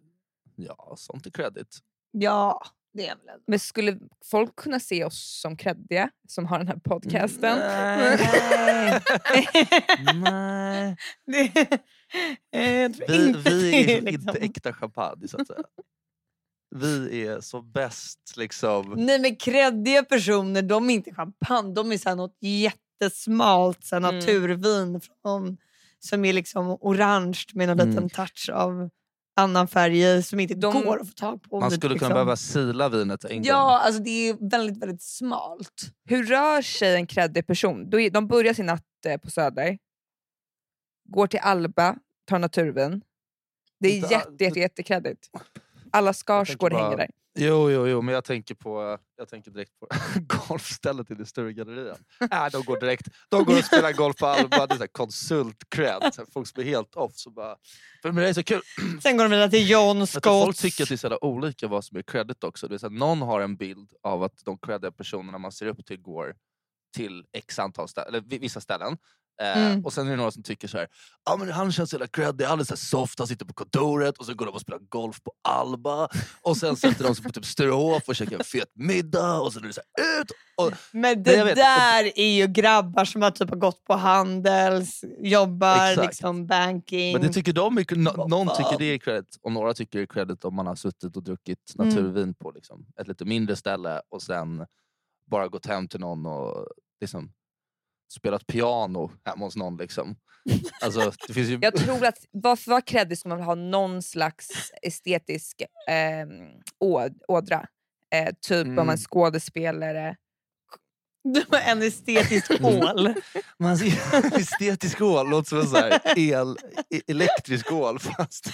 Ja, 0.56 0.94
sånt 0.98 1.26
är 1.26 1.32
credit. 1.32 1.78
Ja. 2.12 2.62
Det 2.94 3.08
är 3.08 3.16
väl 3.16 3.28
ändå. 3.30 3.44
Men 3.48 3.60
skulle 3.60 3.98
folk 4.32 4.56
kunna 4.56 4.80
se 4.80 5.04
oss 5.04 5.40
som 5.42 5.58
kreddiga 5.58 6.10
som 6.28 6.46
har 6.46 6.58
den 6.58 6.68
här 6.68 6.80
podcasten? 6.84 7.58
Nej. 10.14 10.96
Det, 12.52 12.94
Vi, 13.08 13.34
vi 13.46 13.94
är 13.94 14.02
liksom. 14.02 14.30
inte 14.30 14.40
äkta 14.40 14.74
champagne 14.74 15.28
så 15.28 15.42
att 15.42 15.48
säga. 15.48 15.60
Vi 16.76 17.28
är 17.28 17.42
som 17.42 17.72
bäst 17.72 18.34
liksom. 18.38 18.94
Nej 18.98 19.20
men 19.20 19.36
kreddiga 19.36 20.04
personer 20.04 20.62
de 20.62 20.90
är 20.90 20.94
inte 20.94 21.14
champagne, 21.14 21.74
de 21.74 21.92
är 21.92 21.98
så 21.98 22.10
här 22.10 22.16
något 22.16 22.38
jättesmalt 22.40 23.86
så 23.86 23.96
här 23.96 24.04
Mm. 24.04 24.16
naturvin 24.16 25.02
från, 25.02 25.58
som 26.00 26.26
är 26.26 26.34
liksom 26.34 26.78
orange 26.82 27.44
med 27.54 27.68
någon 27.68 27.80
Mm. 27.80 27.90
liten 27.90 28.10
touch 28.10 28.50
av 28.54 28.90
annan 29.40 29.68
färg 29.68 30.24
som 30.24 30.40
inte 30.40 30.54
De- 30.54 30.84
går 30.84 31.00
att 31.02 31.08
få 31.08 31.14
tag 31.14 31.44
på. 31.44 31.60
Man 31.60 31.72
skulle 31.72 31.82
kunna 31.82 31.94
liksom- 31.94 32.10
behöva 32.14 32.36
sila 32.36 32.90
vinet 32.90 33.24
en 33.26 33.36
gång. 33.38 33.46
Ja, 33.46 33.80
alltså 33.80 34.02
det 34.04 34.30
är 34.30 34.50
väldigt 34.50 34.78
väldigt 34.82 35.02
smalt. 35.02 35.82
Hur 36.06 36.24
rör 36.24 36.62
sig 36.62 36.96
en 36.96 37.08
kreddig 37.08 37.48
person? 37.48 37.90
De 38.12 38.28
börjar 38.28 38.54
sin 38.54 38.66
natt 38.66 38.84
eh, 39.06 39.18
på 39.18 39.30
Söder, 39.32 39.78
går 41.10 41.28
till 41.28 41.40
Alba, 41.40 41.96
tar 42.28 42.40
naturvin. 42.40 43.02
Det 43.80 44.00
är 44.00 44.04
all- 44.06 44.12
jätte, 44.12 44.44
jätte, 44.44 44.60
jättekreddigt. 44.60 45.30
Alla 45.92 46.14
Skarsgård 46.14 46.74
hänger 46.74 46.98
där. 46.98 47.10
Jo, 47.42 47.70
jo, 47.72 47.88
jo, 47.88 48.02
men 48.02 48.14
jag 48.14 48.24
tänker, 48.24 48.56
på, 48.56 48.98
jag 49.18 49.30
tänker 49.30 49.52
direkt 49.52 49.72
på 49.80 49.88
golfstället 50.48 51.12
i 51.12 51.16
det 51.16 51.26
större 51.26 51.54
gallerian. 51.54 51.98
Äh, 52.32 52.46
de 52.52 52.64
går 52.64 52.80
direkt 52.80 53.08
de 53.30 53.44
går 53.44 53.58
och 53.58 53.66
spelar 53.66 53.94
golf 53.94 54.18
på 54.18 54.26
Alba, 54.26 54.68
det 54.68 54.84
är 54.84 54.88
konsult-cred. 54.88 56.26
Folk 56.34 56.48
som 56.48 56.62
är 56.62 56.66
helt 56.66 56.96
off. 56.96 57.12
Så 57.16 57.30
bara, 57.30 57.56
för 58.02 58.12
det 58.12 58.30
är 58.30 58.34
så 58.34 58.44
kul. 58.44 58.62
Sen 59.04 59.18
går 59.18 59.24
de 59.24 59.32
vidare 59.32 59.50
till 59.50 59.70
John 59.70 59.98
tror 60.08 60.44
folk 60.46 60.58
tycker 60.58 60.84
att 60.84 60.90
det 60.90 60.96
är 60.96 60.98
så 61.10 61.18
olika 61.22 61.68
vad 61.68 61.86
som 61.86 61.98
är 61.98 62.02
credit 62.02 62.44
också. 62.44 62.68
Det 62.68 62.74
är 62.76 62.78
så 62.78 62.90
här, 62.90 62.98
någon 62.98 63.22
har 63.22 63.42
en 63.42 63.56
bild 63.56 63.90
av 64.04 64.24
att 64.24 64.46
de 64.46 64.58
creddiga 64.58 64.92
personerna 64.92 65.38
man 65.38 65.52
ser 65.52 65.66
upp 65.66 65.86
till 65.86 66.02
går 66.02 66.36
till 66.96 67.26
x 67.34 67.60
antal 67.60 67.88
ställen, 67.88 68.08
eller 68.10 68.24
vi- 68.28 68.38
vissa 68.38 68.62
ställen. 68.62 68.98
Eh, 69.42 69.58
Mm. 69.70 69.86
Och 69.86 69.94
sen 69.94 70.08
är 70.08 70.12
det 70.12 70.18
några 70.18 70.32
som 70.32 70.44
tycker 70.44 70.68
så 70.68 70.78
här, 70.78 70.88
ah, 71.26 71.36
men 71.38 71.52
han 71.52 71.72
känns 71.72 71.90
så 71.90 71.94
jävla 71.96 72.08
creddig, 72.08 72.46
alldeles 72.46 72.68
så 72.68 72.78
soft, 72.78 73.20
han 73.20 73.28
sitter 73.28 73.46
på 73.46 73.54
kontoret 73.54 74.18
och 74.18 74.26
så 74.26 74.34
går 74.34 74.46
de 74.46 74.52
och 74.56 74.62
spelar 74.62 74.80
golf 74.80 75.24
på 75.24 75.32
Alba. 75.44 76.08
Och 76.42 76.58
sen 76.58 76.76
sätter 76.76 77.04
de 77.04 77.16
sig 77.16 77.24
på 77.24 77.30
typ 77.32 77.46
Sturehof 77.46 78.04
och 78.08 78.16
käkar 78.16 78.38
en 78.38 78.44
fet 78.44 78.72
middag 78.74 79.40
och 79.42 79.54
sen 79.54 79.64
är 79.64 79.68
det 79.68 79.74
så 79.74 79.82
här, 79.98 80.22
ut! 80.22 80.28
Och, 80.58 80.72
Men 80.92 81.24
det 81.24 81.44
vet. 81.44 81.56
där 81.56 82.12
är 82.20 82.32
ju 82.36 82.48
grabbar 82.48 83.06
som 83.06 83.22
har 83.22 83.32
typ 83.32 83.50
gått 83.50 83.84
på 83.86 83.94
Handels, 83.94 85.04
jobbar 85.20 85.90
Exakt. 85.92 86.08
liksom 86.08 86.48
banking. 86.48 87.14
men 87.14 87.22
det 87.22 87.34
tycker 87.34 87.54
de 87.54 87.78
är, 87.78 87.96
no, 87.96 88.28
någon 88.28 88.48
tycker 88.48 88.76
det 88.80 88.86
är 88.86 88.98
credit 88.98 89.38
och 89.42 89.52
några 89.52 89.74
tycker 89.74 90.00
det 90.00 90.04
är 90.04 90.08
credit 90.08 90.46
om 90.46 90.56
man 90.56 90.68
har 90.68 90.76
suttit 90.76 91.18
och 91.18 91.24
druckit 91.24 91.74
Mm. 91.80 91.90
naturvin 91.90 92.34
på 92.34 92.52
liksom, 92.52 92.86
ett 93.02 93.08
lite 93.08 93.26
mindre 93.26 93.56
ställe 93.56 94.02
och 94.10 94.22
sen 94.22 94.66
bara 95.32 95.48
gått 95.48 95.66
hem 95.66 95.88
till 95.88 96.00
någon 96.00 96.26
och 96.26 96.68
liksom, 97.02 97.32
spelat 98.10 98.48
piano 98.48 99.12
hemma 99.26 99.46
hos 99.46 99.56
någon. 99.56 99.78
Liksom. 99.78 100.16
Alltså, 100.82 101.12
det 101.28 101.34
finns 101.34 101.50
ju... 101.50 101.60
Jag 101.62 101.76
tror 101.76 102.06
att 102.06 102.18
varför 102.32 102.72
vara 102.72 102.82
kreddig 102.82 103.18
ska 103.18 103.30
man 103.30 103.38
väl 103.38 103.46
ha 103.46 103.56
någon 103.56 104.02
slags 104.02 104.72
estetisk 104.82 105.62
eh, 105.90 106.28
åd, 106.80 107.18
ådra. 107.28 107.66
Eh, 108.16 108.30
typ 108.42 108.66
om 108.68 108.72
Mm. 108.72 108.90
en 108.90 108.98
skådespelare. 108.98 110.16
Du 111.24 111.44
har 111.52 111.60
en 111.60 111.82
estetisk 111.82 112.60
hål. 112.62 113.14
Man 113.60 113.78
ser, 113.78 114.36
estetisk 114.40 115.02
ål 115.02 115.30
låter 115.30 115.50
som 115.50 115.60
en 115.60 115.68
så 115.68 115.76
här 115.78 116.02
el, 116.18 116.58
e- 116.90 117.02
elektrisk 117.08 117.72
ål 117.72 118.00
fast... 118.00 118.50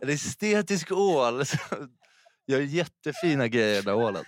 En 0.00 0.08
estetisk 0.08 0.92
ål 0.92 1.42
gör 2.46 2.60
jättefina 2.60 3.48
grejer 3.48 3.74
den 3.74 3.84
där 3.84 3.94
ålen. 3.94 4.24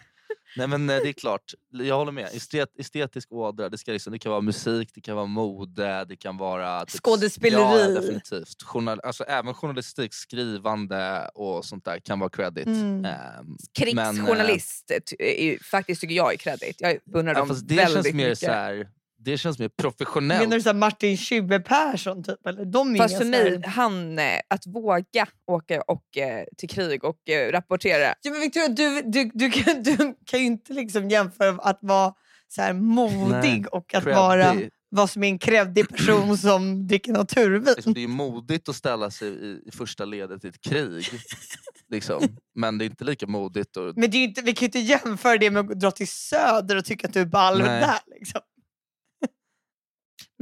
Nej 0.56 0.66
men 0.68 0.90
eh, 0.90 0.96
det 0.96 1.08
är 1.08 1.12
klart, 1.12 1.54
jag 1.70 1.96
håller 1.96 2.12
med. 2.12 2.24
Estet, 2.34 2.68
estetisk 2.78 3.32
ådra, 3.32 3.68
det, 3.68 3.78
ska 3.78 3.92
liksom, 3.92 4.12
det 4.12 4.18
kan 4.18 4.30
vara 4.32 4.40
musik, 4.40 4.90
det 4.94 5.00
kan 5.00 5.16
vara 5.16 5.26
mode, 5.26 6.04
det 6.08 6.16
kan 6.16 6.36
vara... 6.36 6.84
typ- 6.86 7.00
Skådespeleri. 7.00 7.62
Ja, 7.62 7.88
definitivt. 7.88 8.62
Journal, 8.62 9.00
alltså, 9.04 9.24
även 9.24 9.54
journalistik, 9.54 10.14
skrivande 10.14 11.28
och 11.34 11.64
sånt 11.64 11.84
där 11.84 11.98
kan 11.98 12.18
vara 12.18 12.30
credit. 12.30 12.66
Mm. 12.66 13.04
Ehm, 13.04 13.56
Krigsjournalist 13.78 14.90
eh, 14.90 14.98
ty- 15.10 15.16
är 15.18 15.58
faktiskt 15.64 16.00
tycker 16.00 16.14
jag 16.14 16.32
är 16.32 16.36
kreddigt. 16.36 16.80
Jag 16.80 16.98
beundrar 17.04 17.34
ja, 17.34 17.38
dem 17.44 17.56
det 17.62 17.74
väldigt 17.76 17.94
känns 18.04 18.14
mer 18.14 18.24
mycket. 18.24 18.38
så 18.38 18.50
här, 18.50 18.88
det 19.24 19.38
känns 19.38 19.58
mer 19.58 19.68
professionellt. 19.68 20.40
Menar 20.40 20.56
du 20.56 20.62
så 20.62 20.68
här 20.68 20.74
Martin 20.74 21.16
Schibbye 21.16 21.60
Persson? 21.60 22.24
Typ, 22.24 22.46
eller? 22.46 22.64
De 22.64 22.94
är 22.94 22.98
Fast 22.98 23.18
för 23.18 23.24
mig, 23.24 23.62
han, 23.66 24.18
eh, 24.18 24.40
att 24.48 24.66
våga 24.66 25.26
åka 25.46 25.82
och, 25.86 26.18
eh, 26.18 26.44
till 26.56 26.68
krig 26.68 27.04
och 27.04 27.28
eh, 27.28 27.52
rapportera. 27.52 28.14
Ja, 28.22 28.30
men 28.30 28.40
Victoria, 28.40 28.68
du, 28.68 29.02
du, 29.02 29.30
du, 29.34 29.50
kan, 29.50 29.82
du 29.82 29.96
kan 30.26 30.40
ju 30.40 30.46
inte 30.46 30.72
liksom 30.72 31.10
jämföra 31.10 31.50
att 31.50 31.78
vara 31.82 32.14
så 32.48 32.62
här 32.62 32.72
modig 32.72 33.30
Nej, 33.30 33.64
och 33.72 33.94
att 33.94 34.04
vara 34.04 34.56
vad 34.94 35.10
som 35.10 35.24
är 35.24 35.28
en 35.28 35.38
kreddig 35.38 35.88
person 35.88 36.38
som 36.38 36.86
dricker 36.86 37.12
naturvin. 37.12 37.74
Liksom, 37.76 37.94
det 37.94 38.04
är 38.04 38.08
modigt 38.08 38.68
att 38.68 38.76
ställa 38.76 39.10
sig 39.10 39.28
i, 39.28 39.70
första 39.72 40.04
ledet 40.04 40.44
i 40.44 40.48
ett 40.48 40.60
krig. 40.60 41.06
liksom. 41.90 42.22
Men 42.54 42.78
det 42.78 42.84
är 42.84 42.86
inte 42.86 43.04
lika 43.04 43.26
modigt. 43.26 43.76
Och, 43.76 43.92
Men 43.96 44.10
det 44.10 44.16
är 44.16 44.24
inte, 44.24 44.42
vi 44.42 44.52
kan 44.52 44.60
ju 44.60 44.66
inte 44.66 44.78
jämföra 44.78 45.38
det 45.38 45.50
med 45.50 45.70
att 45.70 45.80
dra 45.80 45.90
till 45.90 46.08
Söder 46.08 46.76
och 46.76 46.84
tycka 46.84 47.06
att 47.06 47.14
du 47.14 47.20
är 47.20 47.26
ball 47.26 47.58
där. 47.58 47.98
Liksom. 48.18 48.40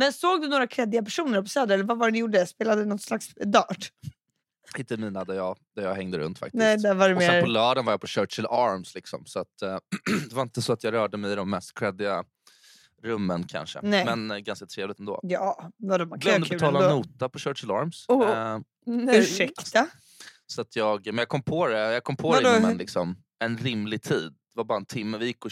Men 0.03 0.13
såg 0.13 0.43
du 0.43 0.49
några 0.49 0.67
kreddiga 0.67 1.03
personer 1.03 1.43
på 1.43 1.49
Söder? 1.49 1.75
Eller 1.75 1.85
vad 1.85 1.99
var 1.99 2.07
det 2.07 2.13
ni 2.13 2.19
gjorde? 2.19 2.47
Spelade 2.47 2.85
något 2.85 3.03
slags 3.03 3.35
dart? 3.35 3.93
inte 4.79 4.97
mina 4.97 5.25
där 5.25 5.35
jag, 5.35 5.57
där 5.77 5.83
jag 5.83 5.95
hängde 5.95 6.19
runt 6.19 6.39
faktiskt. 6.39 6.59
Nej, 6.59 6.79
där 6.79 6.95
var 6.95 7.09
det 7.09 7.15
och 7.15 7.23
sen 7.23 7.41
på 7.41 7.47
mer... 7.47 7.53
lördagen 7.53 7.85
var 7.85 7.93
jag 7.93 8.01
på 8.01 8.07
Churchill 8.07 8.47
Arms. 8.47 8.95
Liksom, 8.95 9.27
så 9.27 9.39
att, 9.41 9.63
eh, 9.63 9.77
det 10.29 10.35
var 10.35 10.43
inte 10.43 10.63
så 10.63 10.73
att 10.73 10.85
jag 10.85 10.95
rörde 10.95 11.17
mig 11.17 11.33
i 11.33 11.35
de 11.35 11.51
mest 11.51 11.79
creddiga 11.79 12.25
rummen 13.03 13.45
kanske. 13.47 13.79
Nej. 13.83 14.05
Men 14.05 14.31
eh, 14.31 14.39
ganska 14.39 14.67
trevligt 14.67 14.99
ändå. 14.99 15.21
Ja, 15.23 15.71
vadå, 15.77 16.07
man 16.07 16.19
Glömde 16.19 16.49
betala 16.49 16.85
ändå. 16.85 16.97
nota 16.97 17.29
på 17.29 17.39
Churchill 17.39 17.71
Arms. 17.71 18.05
Oh. 18.09 18.59
Nej. 18.87 19.19
Ursäkta? 19.19 19.87
Så 20.47 20.61
att 20.61 20.77
jag, 20.77 21.07
men 21.07 21.19
jag 21.19 21.29
kom 21.29 21.43
på 21.43 21.69
det, 21.69 21.93
jag 21.93 22.05
kom 22.05 22.17
på 22.17 22.29
Vadå, 22.29 22.51
det 22.51 22.57
inom 22.57 22.71
en, 22.71 22.77
liksom, 22.77 23.17
en 23.39 23.59
rimlig 23.59 24.03
tid. 24.03 24.35
Det 24.55 24.57
var 24.59 24.65
bara 24.65 24.79
en 24.79 24.85
timme, 24.85 25.19
vi 25.19 25.27
gick 25.27 25.45
och 25.45 25.51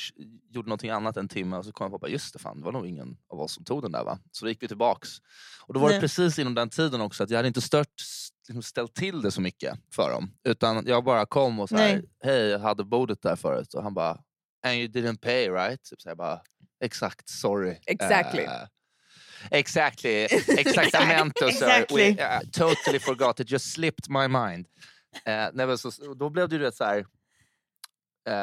gjorde 0.50 0.68
någonting 0.68 0.90
annat 0.90 1.16
en 1.16 1.28
timme 1.28 1.56
och 1.56 1.64
så 1.64 1.72
kom 1.72 1.84
jag 1.84 1.92
på 1.92 1.98
bara, 1.98 2.10
just 2.10 2.32
det, 2.32 2.38
fan, 2.38 2.58
det 2.58 2.64
var 2.64 2.72
nog 2.72 2.86
ingen 2.86 3.16
av 3.28 3.40
oss 3.40 3.52
som 3.54 3.64
tog 3.64 3.82
den 3.82 3.92
där 3.92 4.04
va? 4.04 4.18
Så 4.30 4.44
då 4.44 4.48
gick 4.48 4.62
vi 4.62 4.68
tillbaks. 4.68 5.08
Och 5.66 5.74
då 5.74 5.80
var 5.80 5.88
Nej. 5.88 5.96
det 5.96 6.00
precis 6.00 6.38
inom 6.38 6.54
den 6.54 6.68
tiden 6.70 7.00
också 7.00 7.24
att 7.24 7.30
jag 7.30 7.38
hade 7.38 7.48
inte 7.48 7.60
stört, 7.60 8.02
liksom, 8.48 8.62
ställt 8.62 8.94
till 8.94 9.22
det 9.22 9.30
så 9.30 9.40
mycket 9.40 9.78
för 9.94 10.10
dem. 10.10 10.32
Utan 10.44 10.86
jag 10.86 11.04
bara 11.04 11.26
kom 11.26 11.60
och 11.60 11.68
så 11.68 11.76
här, 11.76 12.02
hej 12.24 12.46
jag 12.48 12.58
hade 12.58 12.84
bordet 12.84 13.22
där 13.22 13.36
förut 13.36 13.74
och 13.74 13.82
han 13.82 13.94
bara, 13.94 14.10
and 14.66 14.74
you 14.74 14.88
didn't 14.88 15.18
pay 15.18 15.50
right? 15.50 15.82
Typ 15.82 16.00
så 16.00 16.08
jag 16.08 16.16
bara, 16.16 16.40
exakt, 16.84 17.28
sorry. 17.28 17.78
Exactly. 17.86 18.42
Eh, 18.42 18.50
Exactly, 19.50 20.10
exactamente 20.58 21.40
sir. 21.40 21.48
Exactly. 21.48 22.14
We, 22.14 22.36
uh, 22.36 22.40
totally 22.52 22.98
forgot, 22.98 23.40
it 23.40 23.50
just 23.50 23.72
slipped 23.72 24.08
my 24.10 24.28
mind. 24.28 24.66
Eh, 25.24 25.48
nej, 25.52 25.78
så- 25.78 26.14
då 26.14 26.30
blev 26.30 26.48
det 26.48 26.56
ju 26.56 26.62
rätt 26.62 26.74
så 26.74 26.84
här, 26.84 27.06
eh, 28.28 28.34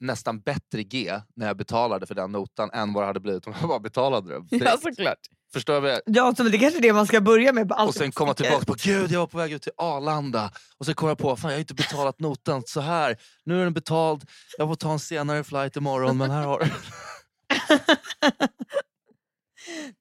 nästan 0.00 0.40
bättre 0.40 0.82
G 0.82 1.20
när 1.36 1.46
jag 1.46 1.56
betalade 1.56 2.06
för 2.06 2.14
den 2.14 2.32
notan 2.32 2.70
än 2.70 2.92
vad 2.92 3.02
det 3.02 3.06
hade 3.06 3.20
blivit 3.20 3.46
om 3.46 3.54
jag 3.60 3.68
bara 3.68 3.80
betalade 3.80 4.28
det 4.38 4.44
Ja, 4.56 4.76
såklart. 4.82 5.18
Förstår 5.52 5.88
jag- 5.88 6.00
Ja, 6.06 6.34
så 6.36 6.42
det 6.42 6.56
är 6.56 6.60
kanske 6.60 6.78
är 6.78 6.82
det 6.82 6.92
man 6.92 7.06
ska 7.06 7.20
börja 7.20 7.52
med. 7.52 7.72
Och 7.72 7.94
sen 7.94 8.12
komma 8.12 8.34
tillbaka 8.34 8.64
på 8.64 8.74
gud 8.78 9.10
jag 9.10 9.20
var 9.20 9.26
på 9.26 9.38
väg 9.38 9.52
ut 9.52 9.62
till 9.62 9.72
Arlanda 9.76 10.50
och 10.78 10.86
så 10.86 10.94
kom 10.94 11.08
jag 11.08 11.18
på 11.18 11.36
fan 11.36 11.50
jag 11.50 11.56
har 11.56 11.60
inte 11.60 11.74
betalat 11.74 12.20
notan 12.20 12.62
så 12.66 12.80
här. 12.80 13.16
Nu 13.44 13.60
är 13.60 13.64
den 13.64 13.72
betald, 13.74 14.24
jag 14.58 14.68
får 14.68 14.74
ta 14.74 14.92
en 14.92 14.98
senare 14.98 15.44
flight 15.44 15.76
imorgon 15.76 16.16
men 16.18 16.30
här 16.30 16.42
har 16.46 16.58
du. 16.60 16.66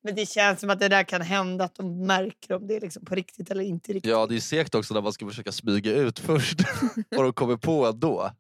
Men 0.04 0.16
det 0.16 0.26
känns 0.26 0.60
som 0.60 0.70
att 0.70 0.80
det 0.80 0.88
där 0.90 1.04
kan 1.04 1.22
hända 1.22 1.66
att 1.66 1.76
de 1.76 2.06
märker 2.08 2.56
om 2.56 2.68
det 2.68 2.76
är 2.76 2.82
liksom 2.82 3.06
på 3.06 3.16
riktigt 3.16 3.52
eller 3.52 3.64
inte 3.64 3.94
riktigt. 3.94 4.12
Ja 4.12 4.26
det 4.26 4.36
är 4.36 4.40
segt 4.40 4.76
också 4.76 4.94
när 4.94 5.02
man 5.02 5.14
ska 5.14 5.28
försöka 5.28 5.52
smyga 5.52 5.92
ut 5.96 6.20
först 6.20 6.60
och 7.18 7.24
de 7.24 7.34
kommer 7.34 7.58
på 7.58 7.86
ändå. 7.86 8.32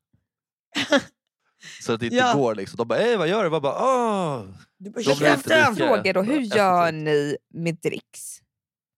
Så 1.81 1.93
att 1.93 1.99
det 1.99 2.05
inte 2.05 2.17
Ja. 2.17 2.34
går 2.34 2.55
liksom. 2.55 2.77
De 2.77 2.88
bara 2.88 2.99
hej 2.99 3.17
vad 3.17 3.27
gör 3.27 3.43
du? 3.43 3.49
Man 3.49 3.62
bara 3.62 3.84
åh. 3.84 4.45
Du 4.77 4.89
bara, 4.89 5.01
Jag 5.01 5.19
lika 5.19 5.75
fråga 5.75 6.13
då. 6.13 6.21
Hur 6.21 6.41
gör 6.41 6.91
ni 6.91 7.38
med 7.53 7.75
dricks? 7.75 8.41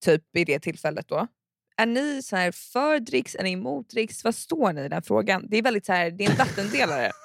Typ 0.06 0.36
i 0.38 0.46
det 0.46 0.60
tillfället 0.60 1.08
då. 1.08 1.28
Är 1.78 1.86
ni 1.86 2.22
så 2.24 2.36
här 2.36 2.52
för 2.52 3.00
dricks? 3.00 3.36
Är 3.36 3.44
ni 3.44 3.52
emot 3.52 3.90
dricks? 3.90 4.24
Vad 4.24 4.36
står 4.36 4.74
ni 4.74 4.82
i 4.82 4.90
den 4.90 5.04
frågan? 5.04 5.48
Det 5.50 5.58
är 5.58 5.62
väldigt 5.62 5.86
så 5.86 5.94
här, 5.94 6.12
det 6.12 6.26
är 6.26 6.32
en 6.32 6.38
vattendelare. 6.38 7.12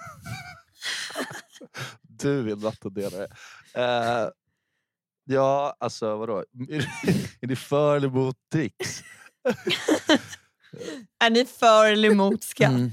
Du 2.02 2.48
är 2.48 2.52
en 2.52 2.60
vattendelare. 2.60 3.24
Uh, 3.78 4.30
ja 5.24 5.76
alltså 5.80 6.16
vadå? 6.16 6.38
Är, 6.38 6.44
är 7.40 7.46
ni 7.46 7.56
för 7.56 7.96
eller 7.96 8.08
emot 8.08 8.36
dricks? 8.52 9.02
Är 11.20 11.30
ni 11.30 11.44
för 11.44 11.92
eller 11.92 12.10
emot 12.10 12.42
skatt? 12.44 12.70
Mm. 12.70 12.90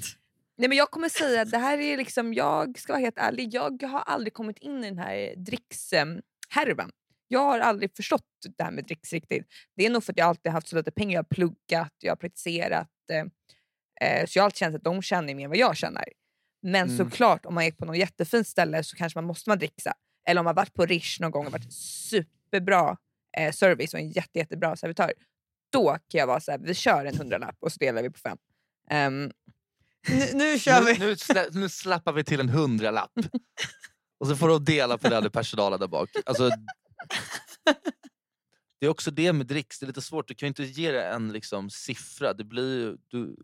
Nej, 0.57 0.69
men 0.69 0.77
jag 0.77 0.91
kommer 0.91 1.09
säga 1.09 1.41
att 1.41 1.51
det 1.51 1.57
här 1.57 1.77
är 1.77 1.97
liksom, 1.97 2.33
jag 2.33 2.79
ska 2.79 2.93
vara 2.93 3.01
helt 3.01 3.17
ärlig, 3.17 3.53
jag 3.53 3.83
har 3.83 3.99
aldrig 3.99 4.33
kommit 4.33 4.57
in 4.57 4.83
i 4.83 4.89
den 4.89 4.97
här 4.97 5.33
drickshärvan. 5.37 6.91
Jag 7.27 7.39
har 7.39 7.59
aldrig 7.59 7.95
förstått 7.95 8.23
det 8.57 8.63
här 8.63 8.71
med 8.71 8.85
dricks 8.85 9.13
riktigt. 9.13 9.47
Det 9.75 9.85
är 9.85 9.89
nog 9.89 10.03
för 10.03 10.13
att 10.13 10.17
jag 10.17 10.27
alltid 10.27 10.51
haft 10.51 10.67
så 10.67 10.75
lite 10.75 10.91
pengar. 10.91 11.13
Jag 11.13 11.19
har 11.19 11.23
pluggat, 11.35 11.93
jag 11.99 12.11
har 12.11 12.15
praktiserat. 12.15 12.89
Eh, 13.11 13.25
Eh, 14.01 14.25
så 14.25 14.37
jag 14.37 14.43
har 14.43 14.45
alltid 14.45 14.57
känt 14.57 14.75
att 14.75 14.83
de 14.83 15.01
känner 15.01 15.35
mer 15.35 15.43
än 15.43 15.49
vad 15.49 15.57
jag 15.57 15.77
känner. 15.77 16.03
Men 16.61 16.89
Mm. 16.89 16.97
såklart, 16.97 17.45
om 17.45 17.53
man 17.53 17.63
är 17.63 17.71
på 17.71 17.85
något 17.85 17.97
jättefint 17.97 18.47
ställe 18.47 18.83
så 18.83 18.95
kanske 18.95 19.17
man 19.17 19.25
måste 19.25 19.49
man 19.49 19.57
dricksa. 19.59 19.93
Eller 20.27 20.39
om 20.41 20.45
man 20.45 20.55
varit 20.55 20.73
på 20.73 20.85
Rish 20.85 21.21
någon 21.21 21.31
gång 21.31 21.45
och 21.45 21.51
varit 21.51 21.73
superbra 21.73 22.97
eh, 23.37 23.51
service 23.51 23.93
och 23.93 23.99
en 23.99 24.09
jätte, 24.09 24.39
jättebra 24.39 24.75
servitör. 24.75 25.13
Då 25.71 25.97
kan 26.09 26.19
jag 26.19 26.27
vara 26.27 26.39
så 26.39 26.51
här, 26.51 26.57
vi 26.57 26.73
kör 26.73 27.05
en 27.05 27.17
hundralapp 27.17 27.55
och 27.59 27.71
så 27.71 27.77
delar 27.79 28.01
vi 28.03 28.09
på 28.09 28.19
fem. 28.19 28.37
Ehm, 28.89 29.31
Nu, 30.09 30.31
nu 30.33 30.59
kör 30.59 30.81
Nu, 30.81 30.93
vi. 30.93 30.99
nu, 30.99 31.15
slä, 31.17 31.47
nu 31.51 31.69
slappar 31.69 32.13
vi 32.13 32.23
till 32.23 32.39
en 32.39 32.49
hundralapp. 32.49 33.11
Och 34.19 34.27
så 34.27 34.35
får 34.35 34.47
de 34.47 34.63
dela 34.65 34.97
på 34.97 35.09
det 35.09 35.21
med 35.21 35.33
personalen 35.33 35.79
där 35.79 35.87
bak. 35.87 36.09
Alltså, 36.25 36.49
det 38.79 38.85
är 38.85 38.89
också 38.89 39.11
det 39.11 39.33
med 39.33 39.47
dricks, 39.47 39.79
det 39.79 39.85
är 39.85 39.87
lite 39.87 40.01
svårt. 40.01 40.27
Du 40.27 40.35
kan 40.35 40.47
inte 40.47 40.63
ge 40.63 40.91
det 40.91 41.03
en 41.05 41.31
liksom, 41.31 41.69
siffra. 41.69 42.33
Det 42.33 42.43
blir 42.43 42.97
du, 43.07 43.35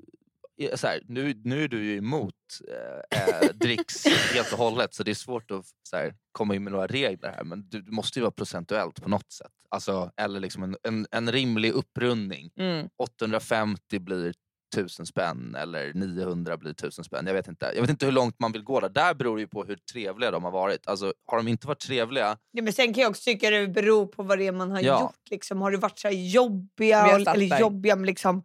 så 0.76 0.88
här, 0.88 1.02
nu, 1.08 1.42
nu 1.44 1.64
är 1.64 1.68
du 1.68 1.84
ju 1.84 1.98
emot 1.98 2.34
eh, 2.68 3.20
eh, 3.22 3.50
dricks 3.54 4.06
helt 4.34 4.52
och 4.52 4.58
hållet 4.58 4.94
så 4.94 5.04
det 5.04 5.12
är 5.12 5.16
svårt 5.16 5.52
att 5.52 5.66
så 5.84 5.96
här, 5.98 6.16
komma 6.32 6.56
in 6.56 6.64
med 6.64 6.74
några 6.74 6.88
regler 6.88 7.30
här. 7.30 7.44
Men 7.44 7.70
du, 7.70 7.82
du 7.82 7.92
måste 7.92 8.20
ju 8.20 8.22
vara 8.24 8.32
procentuellt 8.32 9.02
på 9.02 9.10
något 9.10 9.32
sätt. 9.32 9.52
Alltså, 9.70 10.12
eller 10.18 10.40
liksom 10.40 10.64
en, 10.64 10.78
en, 10.84 11.08
en 11.12 11.32
rimlig 11.32 11.72
upprundning. 11.72 12.52
mm. 12.56 12.88
850 12.98 14.00
blir 14.00 14.34
1000 14.74 15.06
spänn 15.06 15.56
eller 15.56 15.94
900 15.94 16.58
blir 16.58 16.72
1000 16.72 17.04
spänn. 17.04 17.28
Jag 17.28 17.34
vet 17.34 17.48
inte. 17.48 17.72
Jag 17.76 17.82
vet 17.82 17.90
inte 17.90 18.06
hur 18.06 18.14
långt 18.14 18.40
man 18.40 18.52
vill 18.52 18.64
gå 18.64 18.80
där. 18.80 18.90
Där 18.90 19.14
beror 19.14 19.36
det 19.36 19.42
ju 19.42 19.48
på 19.48 19.64
hur 19.64 19.76
trevliga 19.76 20.32
de 20.32 20.44
har 20.44 20.52
varit. 20.52 20.88
Alltså, 20.88 21.14
har 21.26 21.38
de 21.38 21.48
inte 21.48 21.68
varit 21.68 21.80
trevliga, 21.80 22.38
Ja, 22.52 22.64
men 22.64 22.74
sen 22.74 22.94
kan 22.94 23.02
jag 23.02 23.10
också 23.10 23.24
tycka 23.24 23.50
det 23.50 23.68
beror 23.68 24.06
på 24.06 24.24
vad 24.24 24.38
det 24.38 24.48
är 24.48 24.52
man 24.52 24.72
har 24.72 24.82
Ja. 24.82 25.02
gjort. 25.02 25.30
Liksom. 25.30 25.62
Har 25.62 25.72
det 25.72 25.78
varit 25.78 26.00
så 26.00 26.08
här 26.08 26.16
jobbiga, 26.16 27.08
eller 27.08 27.60
jobbiga 27.60 27.96
men 27.96 28.06
liksom, 28.06 28.44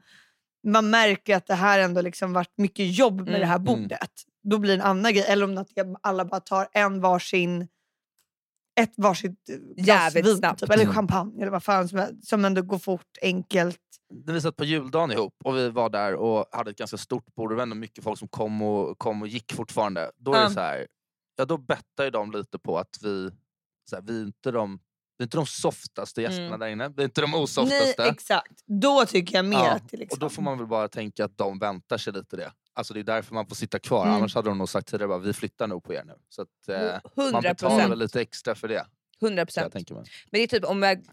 man 0.67 0.91
märker 0.91 1.37
att 1.37 1.47
det 1.47 1.55
här 1.55 1.79
ändå 1.79 2.01
liksom 2.01 2.33
varit 2.33 2.53
mycket 2.57 2.99
jobb 2.99 3.17
med 3.21 3.29
Mm. 3.29 3.41
det 3.41 3.47
här 3.47 3.55
Mm. 3.59 3.65
bordet. 3.65 4.11
Då 4.43 4.59
blir 4.59 4.71
det 4.77 4.83
en 4.83 4.89
annan 4.91 5.13
grej. 5.15 5.25
Eller 5.29 5.45
om 5.45 5.59
att 5.59 5.69
alla 6.01 6.25
bara 6.25 6.41
tar 6.41 6.69
en 6.73 7.01
varsin 7.01 7.69
ett 8.81 8.93
varsitt 8.97 9.45
glas 9.77 9.87
Jävligt 9.87 10.27
vin, 10.27 10.55
typ, 10.57 10.71
eller 10.71 10.83
Mm. 10.83 10.95
champagne 10.95 11.43
eller 11.43 11.53
vad 11.53 11.63
fan 11.63 11.89
som, 11.89 11.99
är, 11.99 12.09
som 12.23 12.45
ändå 12.45 12.63
går 12.63 12.79
fort, 12.79 13.19
enkelt. 13.23 13.81
När 14.11 14.33
vi 14.33 14.41
satt 14.41 14.57
på 14.57 14.65
juldagen 14.65 15.13
ihop 15.13 15.35
och 15.45 15.57
vi 15.57 15.69
var 15.71 15.91
där 15.91 16.15
och 16.15 16.47
hade 16.53 16.71
ett 16.71 16.79
ganska 16.79 16.97
stort 16.97 17.35
bord. 17.35 17.51
Det 17.51 17.55
var 17.55 17.63
ändå 17.63 17.77
mycket 17.77 18.05
folk 18.05 18.19
som 18.19 18.29
kom 18.29 18.63
och, 18.63 18.99
kom 18.99 19.23
och 19.23 19.29
gick 19.29 19.53
fortfarande. 19.53 20.11
Då 20.17 20.35
är 20.35 20.45
det 20.45 20.51
så 20.51 20.61
här, 20.61 20.87
ja 21.37 21.45
då 21.45 21.59
bettar 21.59 22.05
ju 22.05 22.11
de 22.11 22.33
lite 22.33 22.59
på 22.59 22.79
att 22.79 22.99
vi, 23.03 23.31
så 23.91 23.97
här, 23.97 24.03
vi 24.03 24.21
är 24.21 24.25
inte 24.25 24.51
de 24.51 24.81
vi 25.19 25.23
inte 25.23 25.37
de 25.37 25.47
softaste 25.47 26.23
gästerna 26.23 26.47
Mm. 26.47 26.61
där 26.61 26.67
inne. 26.69 26.89
Vi 26.89 27.03
är 27.03 27.05
inte 27.05 27.21
de 27.21 27.31
Nej, 27.31 27.41
osoftaste. 27.41 28.05
exakt. 28.05 28.61
Då 28.67 29.07
tycker 29.07 29.37
jag 29.37 29.45
mer 29.45 29.57
Ja, 29.57 29.73
att 29.73 29.89
det 29.89 29.97
liksom... 29.97 30.17
Och 30.17 30.21
då 30.21 30.29
får 30.29 30.43
man 30.43 30.59
väl 30.59 30.67
bara 30.67 30.89
tänka 30.89 31.25
att 31.25 31.39
de 31.39 31.59
väntar 31.59 31.99
sig 31.99 32.13
lite 32.13 32.37
det. 32.37 32.53
Alltså 32.75 32.95
det 32.95 33.01
är 33.01 33.05
därför 33.05 33.35
man 33.35 33.47
får 33.47 33.55
sitta 33.57 33.79
kvar. 33.79 34.03
Mm. 34.05 34.17
Annars 34.17 34.35
hade 34.35 34.49
de 34.49 34.59
nog 34.59 34.69
sagt 34.69 34.89
tidigare 34.89 35.09
bara, 35.09 35.19
vi 35.19 35.33
flyttar 35.33 35.67
nog 35.67 35.85
på 35.85 35.95
er 35.95 36.05
nu. 36.05 36.15
Så 36.29 36.43
att, 36.43 36.69
eh, 36.69 37.01
man 37.17 37.27
100 37.27 37.41
betalar 37.41 37.97
lite 37.97 38.21
extra 38.21 38.55
för 38.55 38.69
det. 38.69 38.87
100 39.21 39.47
kan 39.47 39.63
Jag 39.63 39.73
procent. 39.73 39.89
Men 39.89 40.07
det 40.31 40.43
är 40.43 40.47
typ 40.47 40.65
om 40.65 40.83
jag 40.83 41.05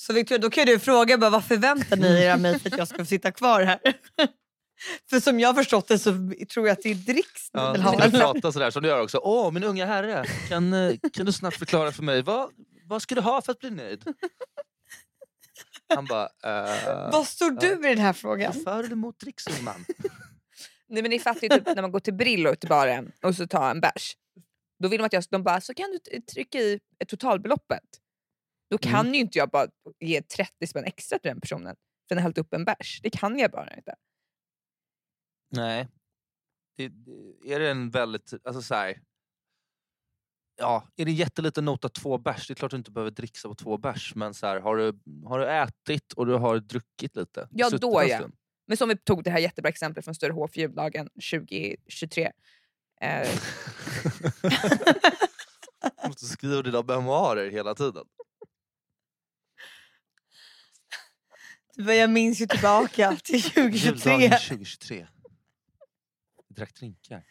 Så 0.00 0.12
Victoria, 0.12 0.38
då 0.38 0.50
kan 0.50 0.66
du 0.66 0.78
fråga 0.78 1.18
bara, 1.18 1.30
vad 1.30 1.44
förväntar 1.44 1.96
ni 1.96 2.22
er 2.22 2.32
av 2.32 2.40
mig 2.40 2.58
för 2.58 2.70
att 2.70 2.78
jag 2.78 2.88
ska 2.88 3.04
sitta 3.04 3.32
kvar 3.32 3.62
här? 3.62 3.78
för 5.10 5.20
som 5.20 5.40
jag 5.40 5.48
har 5.48 5.54
förstått 5.54 5.88
det 5.88 5.98
så 5.98 6.12
tror 6.52 6.68
jag 6.68 6.72
att 6.72 6.82
det 6.82 6.90
är 6.90 6.94
dricks 6.94 7.52
ni 7.54 7.60
Ja, 7.60 7.72
vill 7.72 7.82
ha. 7.82 7.92
skulle 7.92 8.10
prata 8.10 8.52
sådär 8.52 8.70
som 8.70 8.82
du 8.82 8.88
gör 8.88 9.00
också. 9.00 9.18
Åh, 9.18 9.52
min 9.52 9.64
unga 9.64 9.86
herre, 9.86 10.24
kan, 10.48 10.72
eh, 10.72 10.94
kan 11.12 11.26
du 11.26 11.32
snabbt 11.32 11.56
förklara 11.56 11.92
för 11.92 12.02
mig, 12.02 12.22
vad, 12.22 12.50
vad 12.84 13.02
ska 13.02 13.14
du 13.14 13.20
ha 13.20 13.42
för 13.42 13.52
att 13.52 13.58
bli 13.58 13.70
nöjd? 13.70 14.04
Han 15.94 16.04
bara, 16.04 16.24
eh, 16.24 17.10
Vad 17.12 17.26
står 17.26 17.50
du 17.50 17.88
i 17.88 17.94
den 17.94 18.04
här 18.04 18.12
frågan? 18.12 18.52
är 18.52 18.64
för 18.64 18.78
eller 18.78 18.92
emot 18.92 19.20
dricks 19.20 19.62
man? 19.62 19.84
Nej 20.88 21.02
men 21.02 21.10
ni 21.10 21.18
fattar 21.18 21.42
ju 21.42 21.48
typ 21.48 21.66
när 21.66 21.82
man 21.82 21.92
går 21.92 22.00
till 22.00 22.14
Brillo 22.14 22.54
till 22.56 22.68
baren 22.68 23.12
och 23.22 23.34
så 23.34 23.46
tar 23.46 23.70
en 23.70 23.80
bärs. 23.80 24.16
Då 24.82 24.88
vill 24.88 24.98
de 24.98 25.04
att 25.06 25.12
jag, 25.12 25.24
de 25.30 25.42
bara, 25.42 25.60
så 25.60 25.74
kan 25.74 25.90
du 25.90 26.20
trycka 26.20 26.58
i 26.58 26.80
ett 27.02 27.08
totalbeloppet. 27.08 27.99
Då 28.70 28.78
kan 28.78 29.00
Mm. 29.00 29.14
ju 29.14 29.20
inte 29.20 29.38
jag 29.38 29.50
bara 29.50 29.68
ge 30.00 30.22
30 30.22 30.66
spänn 30.66 30.84
extra 30.84 31.18
till 31.18 31.28
den 31.28 31.40
personen 31.40 31.76
för 32.08 32.14
den 32.14 32.18
har 32.18 32.22
hällt 32.22 32.38
upp 32.38 32.54
en 32.54 32.64
bärs. 32.64 33.00
Det 33.02 33.10
kan 33.10 33.38
jag 33.38 33.50
bara 33.50 33.76
inte. 33.76 33.94
Nej. 35.50 35.88
Det, 36.76 36.84
är 37.54 37.58
det 37.60 37.70
en 37.70 37.90
väldigt, 37.90 38.32
alltså 38.44 38.62
så 38.62 38.74
här, 38.74 39.00
Ja, 40.56 40.88
är 40.96 41.04
det 41.04 41.10
jätteliten 41.12 41.64
nota 41.64 41.88
två 41.88 42.18
bärs, 42.18 42.46
det 42.46 42.52
är 42.52 42.54
klart 42.54 42.70
du 42.70 42.76
inte 42.76 42.90
behöver 42.90 43.10
dricksa 43.10 43.48
på 43.48 43.54
två 43.54 43.78
bärs. 43.78 44.14
Men 44.14 44.34
så 44.34 44.46
här, 44.46 44.60
har, 44.60 44.76
du, 44.76 45.00
har 45.26 45.38
du 45.38 45.46
ätit 45.46 46.12
och 46.12 46.26
du 46.26 46.34
har 46.34 46.58
druckit 46.58 47.16
lite? 47.16 47.48
Ja, 47.50 47.70
då 47.70 48.02
ja. 48.08 48.28
Men 48.66 48.76
som 48.76 48.88
vi 48.88 48.96
tog 48.96 49.24
det 49.24 49.30
här 49.30 49.38
jättebra 49.38 49.68
exemplet 49.68 50.04
från 50.04 50.14
Större 50.14 50.32
H 50.32 50.48
för 50.48 50.60
juldagen 50.60 51.08
2023. 51.30 52.32
Eh, 53.00 53.28
Du 56.02 56.08
måste 56.08 56.24
skriva 56.26 56.62
dina 56.62 56.82
memoarer 56.82 57.50
hela 57.50 57.74
tiden. 57.74 58.04
Men 61.84 61.96
Jag 61.96 62.10
minns 62.10 62.40
ju 62.40 62.46
tillbaka 62.46 63.16
till 63.24 63.42
2023. 63.42 64.12
Juldagen 64.12 64.38
2023. 64.48 65.06
Vi 66.48 66.54
drack 66.54 66.74
drinkar. 66.74 67.22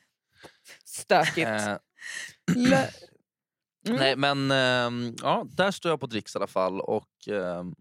stökigt. 0.86 1.48
Eh, 1.48 1.78
Mm. 2.56 3.98
Nej 4.00 4.16
men 4.16 4.52
ehm, 4.52 5.16
ja, 5.22 5.46
där 5.52 5.72
står 5.72 5.90
jag 5.92 6.00
på 6.00 6.08
dricks 6.08 6.36
i 6.36 6.38
alla 6.38 6.48
fall 6.48 6.82
och 6.82 7.28
ehm, 7.28 7.76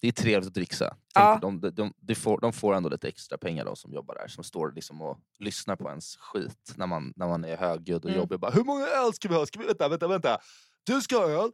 det 0.00 0.08
är 0.08 0.12
trevligt 0.12 0.48
att 0.48 0.54
dricksa. 0.54 0.96
Ja. 1.14 1.38
de, 1.42 1.60
de, 1.60 1.70
de, 1.70 1.92
de, 2.00 2.14
får, 2.14 2.40
de 2.40 2.52
får 2.52 2.74
ändå 2.74 2.88
lite 2.88 3.08
extra 3.08 3.38
pengar 3.38 3.64
de 3.64 3.76
som 3.76 3.92
jobbar 3.92 4.14
där 4.14 4.28
som 4.28 4.44
står 4.44 4.72
liksom 4.72 5.02
och 5.02 5.18
lyssnar 5.38 5.76
på 5.76 5.88
ens 5.88 6.16
skit 6.16 6.72
när 6.76 6.86
man, 6.86 7.12
när 7.16 7.28
man 7.28 7.44
är 7.44 7.56
högljudd 7.56 8.04
och 8.04 8.10
Mm. 8.10 8.20
jobbig. 8.20 8.38
Bara, 8.40 8.50
Hur 8.50 8.64
många 8.64 8.86
öl 8.86 9.14
ska 9.14 9.28
vi 9.28 9.34
ha? 9.34 9.46
Ska 9.46 9.58
vi, 9.60 9.66
vänta, 9.66 9.88
vänta, 9.88 10.08
vänta. 10.08 10.38
Du 10.84 11.00
ska 11.02 11.16
ha 11.16 11.28
öl. 11.28 11.50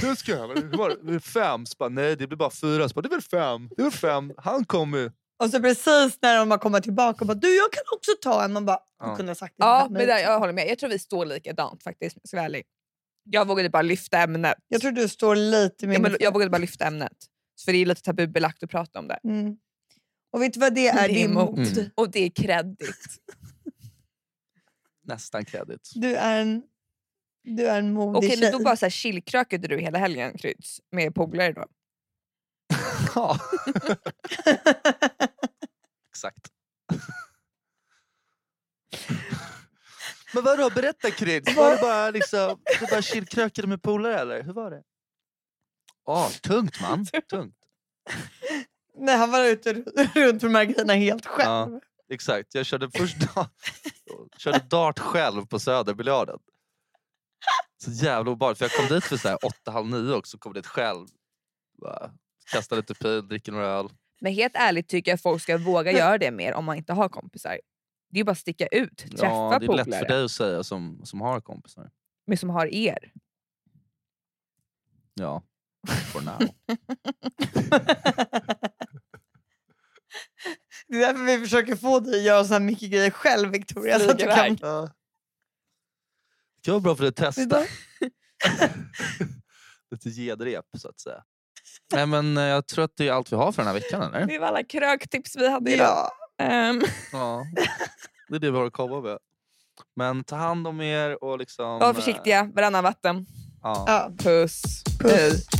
Du 0.00 0.16
ska 0.16 0.32
öl. 0.34 0.62
Hur 0.70 0.78
var 0.78 0.88
det? 0.88 1.12
Det 1.12 1.20
fem. 1.20 1.66
Så 1.66 1.74
bara, 1.78 1.88
Nej 1.88 2.16
det 2.16 2.26
blir 2.26 2.36
bara 2.36 2.50
fyra. 2.50 2.88
Så 2.88 2.94
bara, 2.94 3.02
det 3.02 3.08
är 3.08 3.10
väl 3.10 3.22
fem. 3.22 3.68
Det 3.76 3.82
är 3.82 3.84
väl 3.84 3.92
fem. 3.92 4.32
Han 4.36 4.64
kommer. 4.64 5.12
Och 5.42 5.50
så 5.50 5.60
precis 5.60 6.18
när 6.22 6.38
de 6.38 6.50
har 6.50 6.58
kommit 6.58 6.82
tillbaka 6.82 7.20
och 7.20 7.26
bara 7.26 7.34
du 7.34 7.56
jag 7.56 7.72
kan 7.72 7.82
också 7.96 8.10
ta 8.22 8.44
en. 8.44 8.52
Man 8.52 8.66
bara, 8.66 8.78
Ja. 8.98 9.16
kunde 9.16 9.30
ha 9.30 9.34
sagt 9.34 9.54
det 9.58 9.64
Ja, 9.64 9.86
men 9.90 10.06
där, 10.06 10.18
jag 10.18 10.38
håller 10.38 10.52
med. 10.52 10.68
Jag 10.68 10.78
tror 10.78 10.90
vi 10.90 10.98
står 10.98 11.26
likadant 11.26 11.82
faktiskt. 11.82 12.16
jag 12.22 12.28
Ska 12.28 12.36
vara 12.36 12.46
ärlig. 12.46 12.62
Jag 13.24 13.48
vågade 13.48 13.70
bara 13.70 13.82
lyfta 13.82 14.18
ämnet. 14.18 14.54
Jag 14.68 14.80
tror 14.80 14.92
du 14.92 15.08
står 15.08 15.36
lite 15.36 15.84
Ja, 15.84 15.88
mindre... 15.88 16.10
men 16.10 16.16
jag 16.20 16.32
vågade 16.32 16.50
bara 16.50 16.58
lyfta 16.58 16.86
ämnet. 16.86 17.12
För 17.64 17.72
det 17.72 17.78
är 17.78 17.86
lite 17.86 18.02
tabubelagt 18.02 18.62
att 18.62 18.70
prata 18.70 18.98
om 18.98 19.08
det. 19.08 19.18
mm. 19.24 19.56
Och 20.32 20.42
vet 20.42 20.52
du 20.54 20.60
vad 20.60 20.74
det 20.74 20.88
är? 20.88 21.08
Det 21.08 21.20
är 21.22 21.24
emot. 21.24 21.58
Mm. 21.58 21.90
Och 21.94 22.10
det 22.10 22.24
är 22.24 22.30
kreddigt. 22.30 22.90
Nästan 25.06 25.44
kredit. 25.44 25.90
Du 25.94 26.16
är 26.16 26.40
en, 26.40 26.62
du 27.42 27.66
är 27.66 27.78
en 27.78 27.92
modig 27.92 28.18
Okej, 28.18 28.30
tjej. 28.30 28.40
men 28.40 28.52
då 28.52 28.58
bara 28.64 28.76
så 28.76 28.84
här 28.84 28.90
chillkrökade 28.90 29.68
du 29.68 29.78
hela 29.78 29.98
helgen 29.98 30.38
Kryds 30.38 30.80
med 30.92 31.14
polare 31.14 31.52
då? 31.52 31.64
Ja, 33.14 33.38
exakt. 36.10 36.46
Men 40.34 40.44
vadå, 40.44 40.70
berätta 40.70 41.10
Kryds. 41.10 41.56
Var 41.56 41.70
det 41.70 41.78
bara, 41.82 42.10
liksom, 42.10 42.58
du 42.80 42.86
bara 42.86 43.02
chillkrökade 43.02 43.68
med 43.68 43.82
polare 43.82 44.18
eller? 44.20 44.42
Hur 44.42 44.52
var 44.52 44.70
det? 44.70 44.82
Ja, 46.06 46.30
tungt 46.42 46.80
man. 46.80 47.06
Tungt. 47.30 47.56
Nej, 48.98 49.16
han 49.16 49.30
var 49.30 49.44
ute 49.44 49.72
runt 50.14 50.42
med 50.42 50.50
de 50.50 50.54
här 50.54 50.64
grejerna 50.64 50.92
helt 50.92 51.26
själv. 51.26 51.72
Ja. 51.72 51.80
Exakt, 52.12 52.54
jag 52.54 52.66
körde 52.66 52.90
först 52.94 53.16
da- 53.16 53.50
körde 54.38 54.58
dart 54.58 54.98
själv 54.98 55.46
på 55.46 55.58
Söderbiljarden. 55.58 56.38
Så 57.84 57.90
jävla 57.90 58.30
obehagligt, 58.30 58.58
för 58.58 58.64
jag 58.64 58.72
kom 58.72 58.96
dit 58.96 59.04
för 59.04 59.16
så 59.16 59.28
här 59.28 59.38
åtta, 59.46 59.70
halv 59.70 59.86
nio 59.86 60.14
också, 60.14 60.38
kom 60.38 60.52
dit 60.52 60.66
själv. 60.66 61.06
Bara, 61.82 62.10
kastade 62.52 62.80
lite 62.80 62.94
pil, 62.94 63.28
dricker 63.28 63.52
några 63.52 63.66
öl. 63.66 63.88
Men 64.20 64.32
helt 64.32 64.56
ärligt 64.56 64.88
tycker 64.88 65.10
jag 65.10 65.14
att 65.14 65.22
folk 65.22 65.42
ska 65.42 65.58
våga 65.58 65.92
göra 65.92 66.18
det 66.18 66.30
mer 66.30 66.54
om 66.54 66.64
man 66.64 66.76
inte 66.76 66.92
har 66.92 67.08
kompisar. 67.08 67.60
Det 68.10 68.16
är 68.16 68.18
ju 68.18 68.24
bara 68.24 68.32
att 68.32 68.38
sticka 68.38 68.66
ut, 68.66 68.96
träffa 68.96 69.26
Ja, 69.26 69.58
det 69.60 69.66
är 69.66 69.68
lätt 69.68 69.78
för 69.78 69.84
polare 69.84 70.08
dig 70.08 70.24
att 70.24 70.30
säga 70.30 70.62
som, 70.62 71.00
som 71.04 71.20
har 71.20 71.40
kompisar. 71.40 71.90
men 72.26 72.38
som 72.38 72.50
har 72.50 72.66
er. 72.74 73.12
Ja, 75.14 75.42
for 76.12 76.20
now. 76.20 76.38
Det 80.88 80.96
är 80.96 81.00
därför 81.00 81.24
vi 81.24 81.38
försöker 81.38 81.76
få 81.76 82.00
dig 82.00 82.18
att 82.20 82.26
göra 82.26 82.44
så 82.44 82.52
här 82.52 82.60
mycket 82.60 82.90
grejer 82.90 83.10
själv 83.10 83.50
Victoria. 83.50 83.98
Så 83.98 84.10
att 84.10 84.18
du 84.18 84.24
kan... 84.24 84.58
Ja. 84.60 84.88
Det 86.62 86.64
kan 86.64 86.72
vara 86.74 86.80
bra 86.80 86.96
för 86.96 87.06
att 87.06 87.16
testa. 87.16 87.62
Lite 89.90 90.10
gedrep 90.10 90.64
så 90.78 90.88
att 90.88 91.00
säga. 91.00 91.22
Nej, 91.94 92.06
men 92.06 92.36
eh, 92.36 92.42
jag 92.44 92.66
tror 92.66 92.84
att 92.84 92.96
det 92.96 93.08
är 93.08 93.12
allt 93.12 93.32
vi 93.32 93.36
har 93.36 93.52
för 93.52 93.62
den 93.62 93.66
här 93.66 93.74
veckan 93.80 94.02
eller? 94.02 94.26
Det 94.26 94.38
var 94.38 94.46
alla 94.46 94.62
kröktips 94.64 95.36
vi 95.36 95.50
hade 95.50 95.72
idag. 95.74 95.86
Ja. 95.86 96.44
Ehm, 96.44 96.80
Ja, 97.12 97.44
det 98.28 98.36
är 98.36 98.38
det 98.40 98.50
vi 98.50 98.56
har 98.58 98.66
att 98.66 98.72
komma 98.72 99.00
med. 99.00 99.18
Men 99.96 100.24
ta 100.24 100.36
hand 100.36 100.66
om 100.66 100.80
er 100.80 101.24
och 101.24 101.38
liksom... 101.38 101.78
var 101.78 101.94
försiktiga, 101.94 102.50
varannan 102.54 102.84
vatten. 102.84 103.16
eh, 103.16 103.24
Ja. 103.62 103.84
Ja. 103.86 104.10
Puss. 104.18 104.62
Puss. 105.00 105.12
Hej. 105.12 105.59